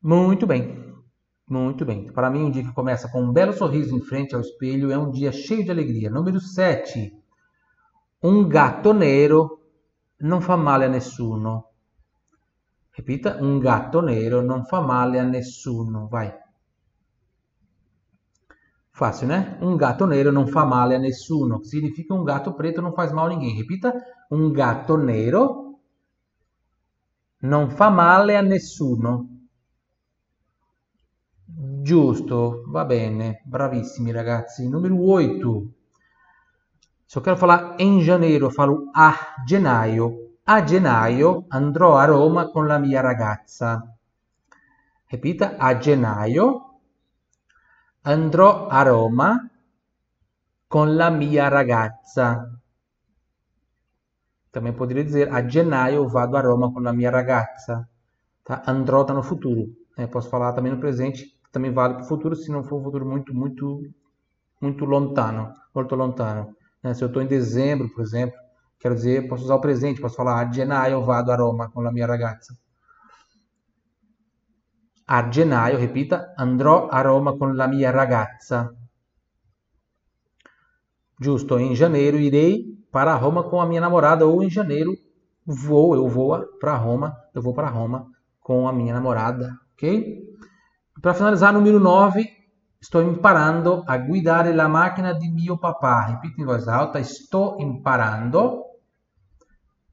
Muito 0.00 0.46
bem. 0.46 1.04
Muito 1.50 1.84
bem. 1.84 2.10
Para 2.10 2.30
mim, 2.30 2.44
um 2.44 2.50
dia 2.50 2.62
que 2.62 2.72
começa 2.72 3.10
com 3.10 3.20
um 3.20 3.30
belo 3.30 3.52
sorriso 3.52 3.94
em 3.94 4.00
frente 4.00 4.34
ao 4.34 4.40
espelho 4.40 4.90
é 4.90 4.96
um 4.96 5.10
dia 5.10 5.30
cheio 5.30 5.62
de 5.62 5.70
alegria. 5.70 6.08
Número 6.08 6.40
7. 6.40 7.21
Un 8.22 8.46
gatto 8.48 8.92
nero 8.92 9.60
non 10.18 10.40
fa 10.40 10.56
male 10.56 10.84
a 10.84 10.88
nessuno. 10.88 11.70
Repita, 12.90 13.36
un 13.40 13.58
gatto 13.58 14.00
nero 14.00 14.40
non 14.42 14.64
fa 14.64 14.80
male 14.80 15.18
a 15.18 15.24
nessuno. 15.24 16.08
Vai. 16.08 16.30
Fácil, 18.90 19.28
né? 19.28 19.58
Um 19.60 19.74
gato 19.74 20.04
nero 20.04 20.30
não 20.30 20.46
fa 20.46 20.64
male 20.64 20.94
a 20.94 20.98
nessuno. 20.98 21.64
Significa 21.64 22.14
um 22.14 22.22
gato 22.22 22.54
preto 22.54 22.80
não 22.80 22.92
faz 22.92 23.10
mal 23.10 23.26
a 23.26 23.28
ninguém. 23.30 23.56
Repita, 23.56 23.92
um 24.30 24.52
gato 24.52 24.96
nero 24.96 25.80
non 27.40 27.70
fa 27.70 27.88
male 27.88 28.36
a 28.36 28.42
nessuno. 28.42 29.28
Giusto, 31.44 32.64
va 32.68 32.84
bene, 32.84 33.42
bravissimi 33.46 34.12
ragazzi. 34.12 34.68
Numero 34.68 35.10
8. 35.10 35.72
Se 37.12 37.18
eu 37.18 37.22
quero 37.22 37.36
falar 37.36 37.76
em 37.78 38.00
janeiro, 38.00 38.46
eu 38.46 38.50
falo 38.50 38.90
a 38.96 39.44
gennaio. 39.46 40.32
A 40.46 40.64
gennaio 40.64 41.44
andrò 41.52 41.98
a 41.98 42.06
Roma 42.06 42.48
con 42.48 42.66
la 42.66 42.78
mia 42.78 43.02
ragazza. 43.02 43.82
Repita, 45.04 45.58
a 45.58 45.78
gennaio 45.78 46.78
andrò 48.02 48.66
a 48.66 48.82
Roma 48.82 49.46
con 50.66 50.96
la 50.96 51.10
mia 51.10 51.48
ragazza. 51.50 52.50
Também 54.50 54.72
poderia 54.72 55.04
dizer, 55.04 55.28
a 55.30 55.46
gennaio 55.46 56.08
vado 56.08 56.38
a 56.38 56.40
Roma 56.40 56.72
con 56.72 56.82
la 56.82 56.94
mia 56.94 57.10
ragazza. 57.10 57.86
Tá? 58.42 58.62
Andrò 58.64 59.02
está 59.02 59.12
no 59.12 59.22
futuro. 59.22 59.68
É, 59.98 60.06
posso 60.06 60.30
falar 60.30 60.54
também 60.54 60.72
no 60.72 60.80
presente, 60.80 61.38
também 61.52 61.74
vale 61.74 61.92
para 61.92 62.04
o 62.04 62.08
futuro, 62.08 62.34
se 62.34 62.50
não 62.50 62.64
for 62.64 62.80
um 62.80 62.84
futuro 62.84 63.04
muito, 63.04 63.34
muito, 63.34 63.82
muito 64.62 64.86
lontano, 64.86 65.52
muito 65.74 65.94
lontano. 65.94 66.56
Né? 66.82 66.94
Se 66.94 67.02
eu 67.04 67.08
estou 67.08 67.22
em 67.22 67.26
dezembro, 67.26 67.88
por 67.90 68.02
exemplo, 68.02 68.36
quero 68.78 68.94
dizer, 68.94 69.28
posso 69.28 69.44
usar 69.44 69.54
o 69.54 69.60
presente, 69.60 70.00
posso 70.00 70.16
falar 70.16 70.52
gennaio 70.52 71.02
vado 71.02 71.30
a 71.30 71.36
Roma 71.36 71.70
com 71.70 71.86
a 71.86 71.92
minha 71.92 72.06
ragazza. 72.06 72.56
A 75.06 75.20
repita, 75.78 76.34
andrò 76.38 76.88
a 76.90 77.02
Roma 77.02 77.36
con 77.36 77.54
la 77.54 77.66
mia 77.68 77.90
ragazza. 77.90 78.74
Giusto, 81.20 81.58
em 81.58 81.74
janeiro 81.74 82.18
irei 82.18 82.64
para 82.90 83.14
Roma 83.14 83.42
com 83.42 83.60
a 83.60 83.66
minha 83.66 83.80
namorada 83.80 84.26
ou 84.26 84.42
em 84.42 84.50
janeiro 84.50 84.96
vou, 85.44 85.94
eu 85.94 86.08
vou 86.08 86.38
para 86.58 86.76
Roma, 86.76 87.16
eu 87.34 87.42
vou 87.42 87.52
para 87.52 87.68
Roma 87.68 88.06
com 88.40 88.66
a 88.66 88.72
minha 88.72 88.94
namorada, 88.94 89.56
ok? 89.74 90.20
Para 91.00 91.14
finalizar, 91.14 91.52
número 91.52 91.78
9, 91.78 92.41
estou 92.82 93.00
imparando 93.00 93.84
a 93.86 93.96
guidare 93.96 94.52
la 94.52 94.66
macchina 94.66 95.12
di 95.12 95.28
mio 95.28 95.56
papà. 95.56 96.06
Repita 96.06 96.40
em 96.40 96.44
voz 96.44 96.66
alta, 96.66 96.98
estou 96.98 97.60
imparando, 97.60 98.64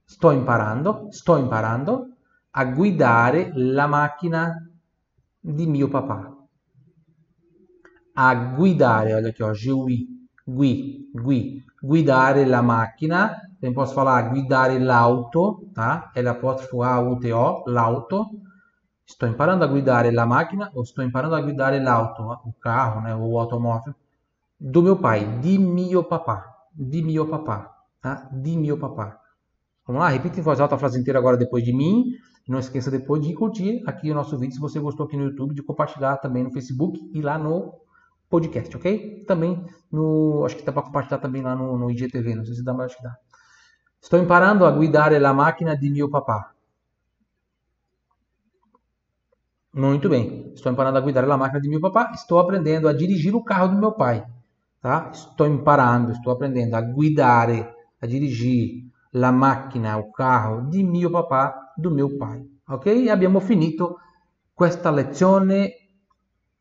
sto 0.05 0.31
imparando, 0.31 1.07
sto 1.11 1.37
imparando 1.37 2.15
a 2.49 2.65
guidare 2.65 3.51
la 3.53 3.85
macchina 3.85 4.67
di 5.39 5.67
mio 5.67 5.87
papà. 5.87 6.35
A 8.15 8.35
guidare, 8.35 9.13
olha 9.13 9.29
aqui, 9.29 9.43
ó, 9.43 9.51
GUI, 9.51 10.27
gui, 10.43 11.11
gui, 11.13 11.63
guidare 11.79 12.43
la 12.43 12.63
macchina, 12.63 13.39
também 13.59 13.73
posso 13.73 13.93
falar 13.93 14.29
guidare 14.31 14.79
l'auto, 14.79 15.69
tá? 15.73 16.11
L 16.15 16.27
apostrofo 16.27 16.81
A 16.81 16.99
U 16.99 17.19
T 17.19 17.31
O, 17.31 17.63
l'auto. 17.67 18.31
Sto 19.11 19.25
imparando 19.25 19.63
a 19.63 19.67
guidare 19.67 20.11
la 20.11 20.25
macchina 20.25 20.69
ou 20.75 20.83
estou 20.83 21.03
imparando 21.03 21.33
a 21.33 21.41
guidare 21.41 21.79
l'auto, 21.79 22.21
o 22.45 22.53
carro, 22.53 23.01
né, 23.01 23.15
o 23.15 23.39
automóvel 23.39 23.95
do 24.59 24.83
meu 24.83 24.97
pai, 24.97 25.39
di 25.39 25.57
mio 25.57 26.03
papà, 26.03 26.67
di 26.71 27.01
mio 27.01 27.25
papà, 27.27 27.75
tá? 27.99 28.29
Di 28.31 28.55
mio 28.55 28.77
papà. 28.77 29.19
Vamos 29.87 30.03
lá, 30.03 30.09
repita 30.09 30.39
em 30.39 30.43
voz 30.43 30.59
alta 30.59 30.75
a 30.75 30.77
frase 30.77 30.99
inteira 30.99 31.17
agora 31.17 31.35
depois 31.35 31.63
de 31.63 31.73
mim. 31.73 32.05
Não 32.47 32.59
esqueça 32.59 32.91
depois 32.91 33.19
de 33.25 33.33
curtir 33.33 33.81
aqui 33.87 34.11
o 34.11 34.13
nosso 34.13 34.37
vídeo 34.37 34.53
se 34.53 34.59
você 34.59 34.79
gostou 34.79 35.07
aqui 35.07 35.17
no 35.17 35.23
YouTube, 35.23 35.55
de 35.55 35.63
compartilhar 35.63 36.17
também 36.17 36.43
no 36.43 36.51
Facebook 36.51 36.99
e 37.11 37.19
lá 37.19 37.35
no 37.35 37.73
podcast, 38.29 38.77
ok? 38.77 39.25
Também 39.25 39.65
no. 39.91 40.43
Acho 40.45 40.55
que 40.55 40.63
dá 40.63 40.71
para 40.71 40.83
compartilhar 40.83 41.17
também 41.17 41.41
lá 41.41 41.55
no, 41.55 41.79
no 41.79 41.89
IGTV, 41.89 42.35
não 42.35 42.45
sei 42.45 42.53
se 42.53 42.63
dá, 42.63 42.75
mas 42.75 42.91
acho 42.91 42.97
que 42.97 43.03
dá. 43.03 43.15
Estou 43.99 44.19
imparando 44.19 44.65
a 44.65 44.71
guidare 44.71 45.17
la 45.17 45.33
macchina 45.33 45.75
di 45.75 45.89
mio 45.89 46.11
papà. 46.11 46.53
Muito 49.79 50.09
bem. 50.09 50.51
Estou 50.53 50.73
imparando 50.73 50.97
a 50.97 51.01
guidare 51.01 51.25
la 51.25 51.37
macchina 51.37 51.61
di 51.61 51.69
mio 51.69 51.79
papà. 51.79 52.11
Estou 52.13 52.37
aprendendo 52.37 52.89
a 52.89 52.93
dirigir 52.93 53.33
o 53.33 53.41
carro 53.41 53.69
do 53.69 53.77
meu 53.77 53.93
pai. 53.93 54.21
Tá? 54.81 55.09
Estou 55.13 55.47
imparando, 55.47 56.11
estou 56.11 56.33
aprendendo 56.33 56.75
a 56.75 56.81
guidare, 56.81 57.65
a 58.01 58.05
dirigir 58.05 58.91
la 59.13 59.31
macchina, 59.31 59.97
o 59.97 60.11
carro 60.11 60.69
di 60.69 60.83
mio 60.83 61.09
papà, 61.09 61.73
do 61.77 61.89
meu 61.91 62.17
pai. 62.17 62.45
Ok? 62.67 63.09
Abbiamo 63.09 63.39
finito 63.39 63.97
questa 64.53 64.89
lezione, 64.89 65.71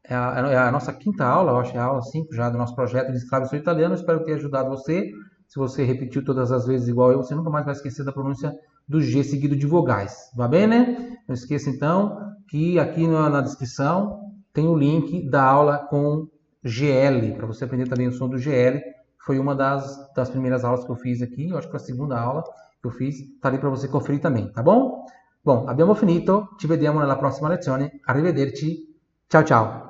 é 0.04 0.14
a, 0.14 0.50
é 0.52 0.56
a 0.56 0.70
nossa 0.70 0.92
quinta 0.92 1.26
aula, 1.26 1.58
acho 1.60 1.72
que 1.72 1.76
é 1.76 1.80
a 1.80 1.86
aula 1.86 2.02
5 2.02 2.32
já 2.32 2.48
do 2.48 2.56
nosso 2.56 2.76
projeto 2.76 3.10
de 3.10 3.18
escravo 3.18 3.54
italiano. 3.56 3.96
Espero 3.96 4.22
ter 4.22 4.34
ajudado 4.34 4.70
você. 4.70 5.10
Se 5.48 5.58
você 5.58 5.82
repetiu 5.82 6.24
todas 6.24 6.52
as 6.52 6.66
vezes 6.66 6.86
igual 6.86 7.10
eu, 7.10 7.18
você 7.18 7.34
nunca 7.34 7.50
mais 7.50 7.64
vai 7.64 7.74
esquecer 7.74 8.04
da 8.04 8.12
pronúncia 8.12 8.52
do 8.86 9.00
G 9.00 9.24
seguido 9.24 9.56
de 9.56 9.66
vogais. 9.66 10.30
Va 10.36 10.46
bene? 10.46 11.18
Não 11.26 11.34
esqueça 11.34 11.68
então 11.68 12.37
que 12.48 12.78
aqui 12.78 13.06
na, 13.06 13.28
na 13.28 13.40
descrição 13.40 14.32
tem 14.52 14.66
o 14.66 14.76
link 14.76 15.28
da 15.28 15.42
aula 15.42 15.78
com 15.78 16.26
GL, 16.64 17.34
para 17.36 17.46
você 17.46 17.64
aprender 17.64 17.88
também 17.88 18.08
o 18.08 18.12
som 18.12 18.28
do 18.28 18.38
GL 18.38 18.80
foi 19.28 19.38
uma 19.38 19.54
das, 19.54 20.12
das 20.14 20.30
primeiras 20.30 20.64
aulas 20.64 20.84
que 20.84 20.90
eu 20.90 20.96
fiz 20.96 21.20
aqui, 21.20 21.50
eu 21.50 21.58
acho 21.58 21.66
que 21.66 21.72
foi 21.72 21.80
a 21.80 21.84
segunda 21.84 22.18
aula 22.18 22.42
que 22.80 22.86
eu 22.86 22.90
fiz, 22.90 23.16
tá 23.40 23.48
ali 23.48 23.58
para 23.58 23.68
você 23.68 23.86
conferir 23.86 24.20
também, 24.20 24.50
tá 24.52 24.62
bom? 24.62 25.04
Bom, 25.44 25.68
abbiamo 25.68 25.94
finito, 25.94 26.48
ci 26.58 26.66
vediamo 26.66 26.98
nella 26.98 27.16
prossima 27.16 27.48
lezione, 27.48 28.00
arrivederci, 28.06 28.96
ciao 29.28 29.44
ciao! 29.44 29.87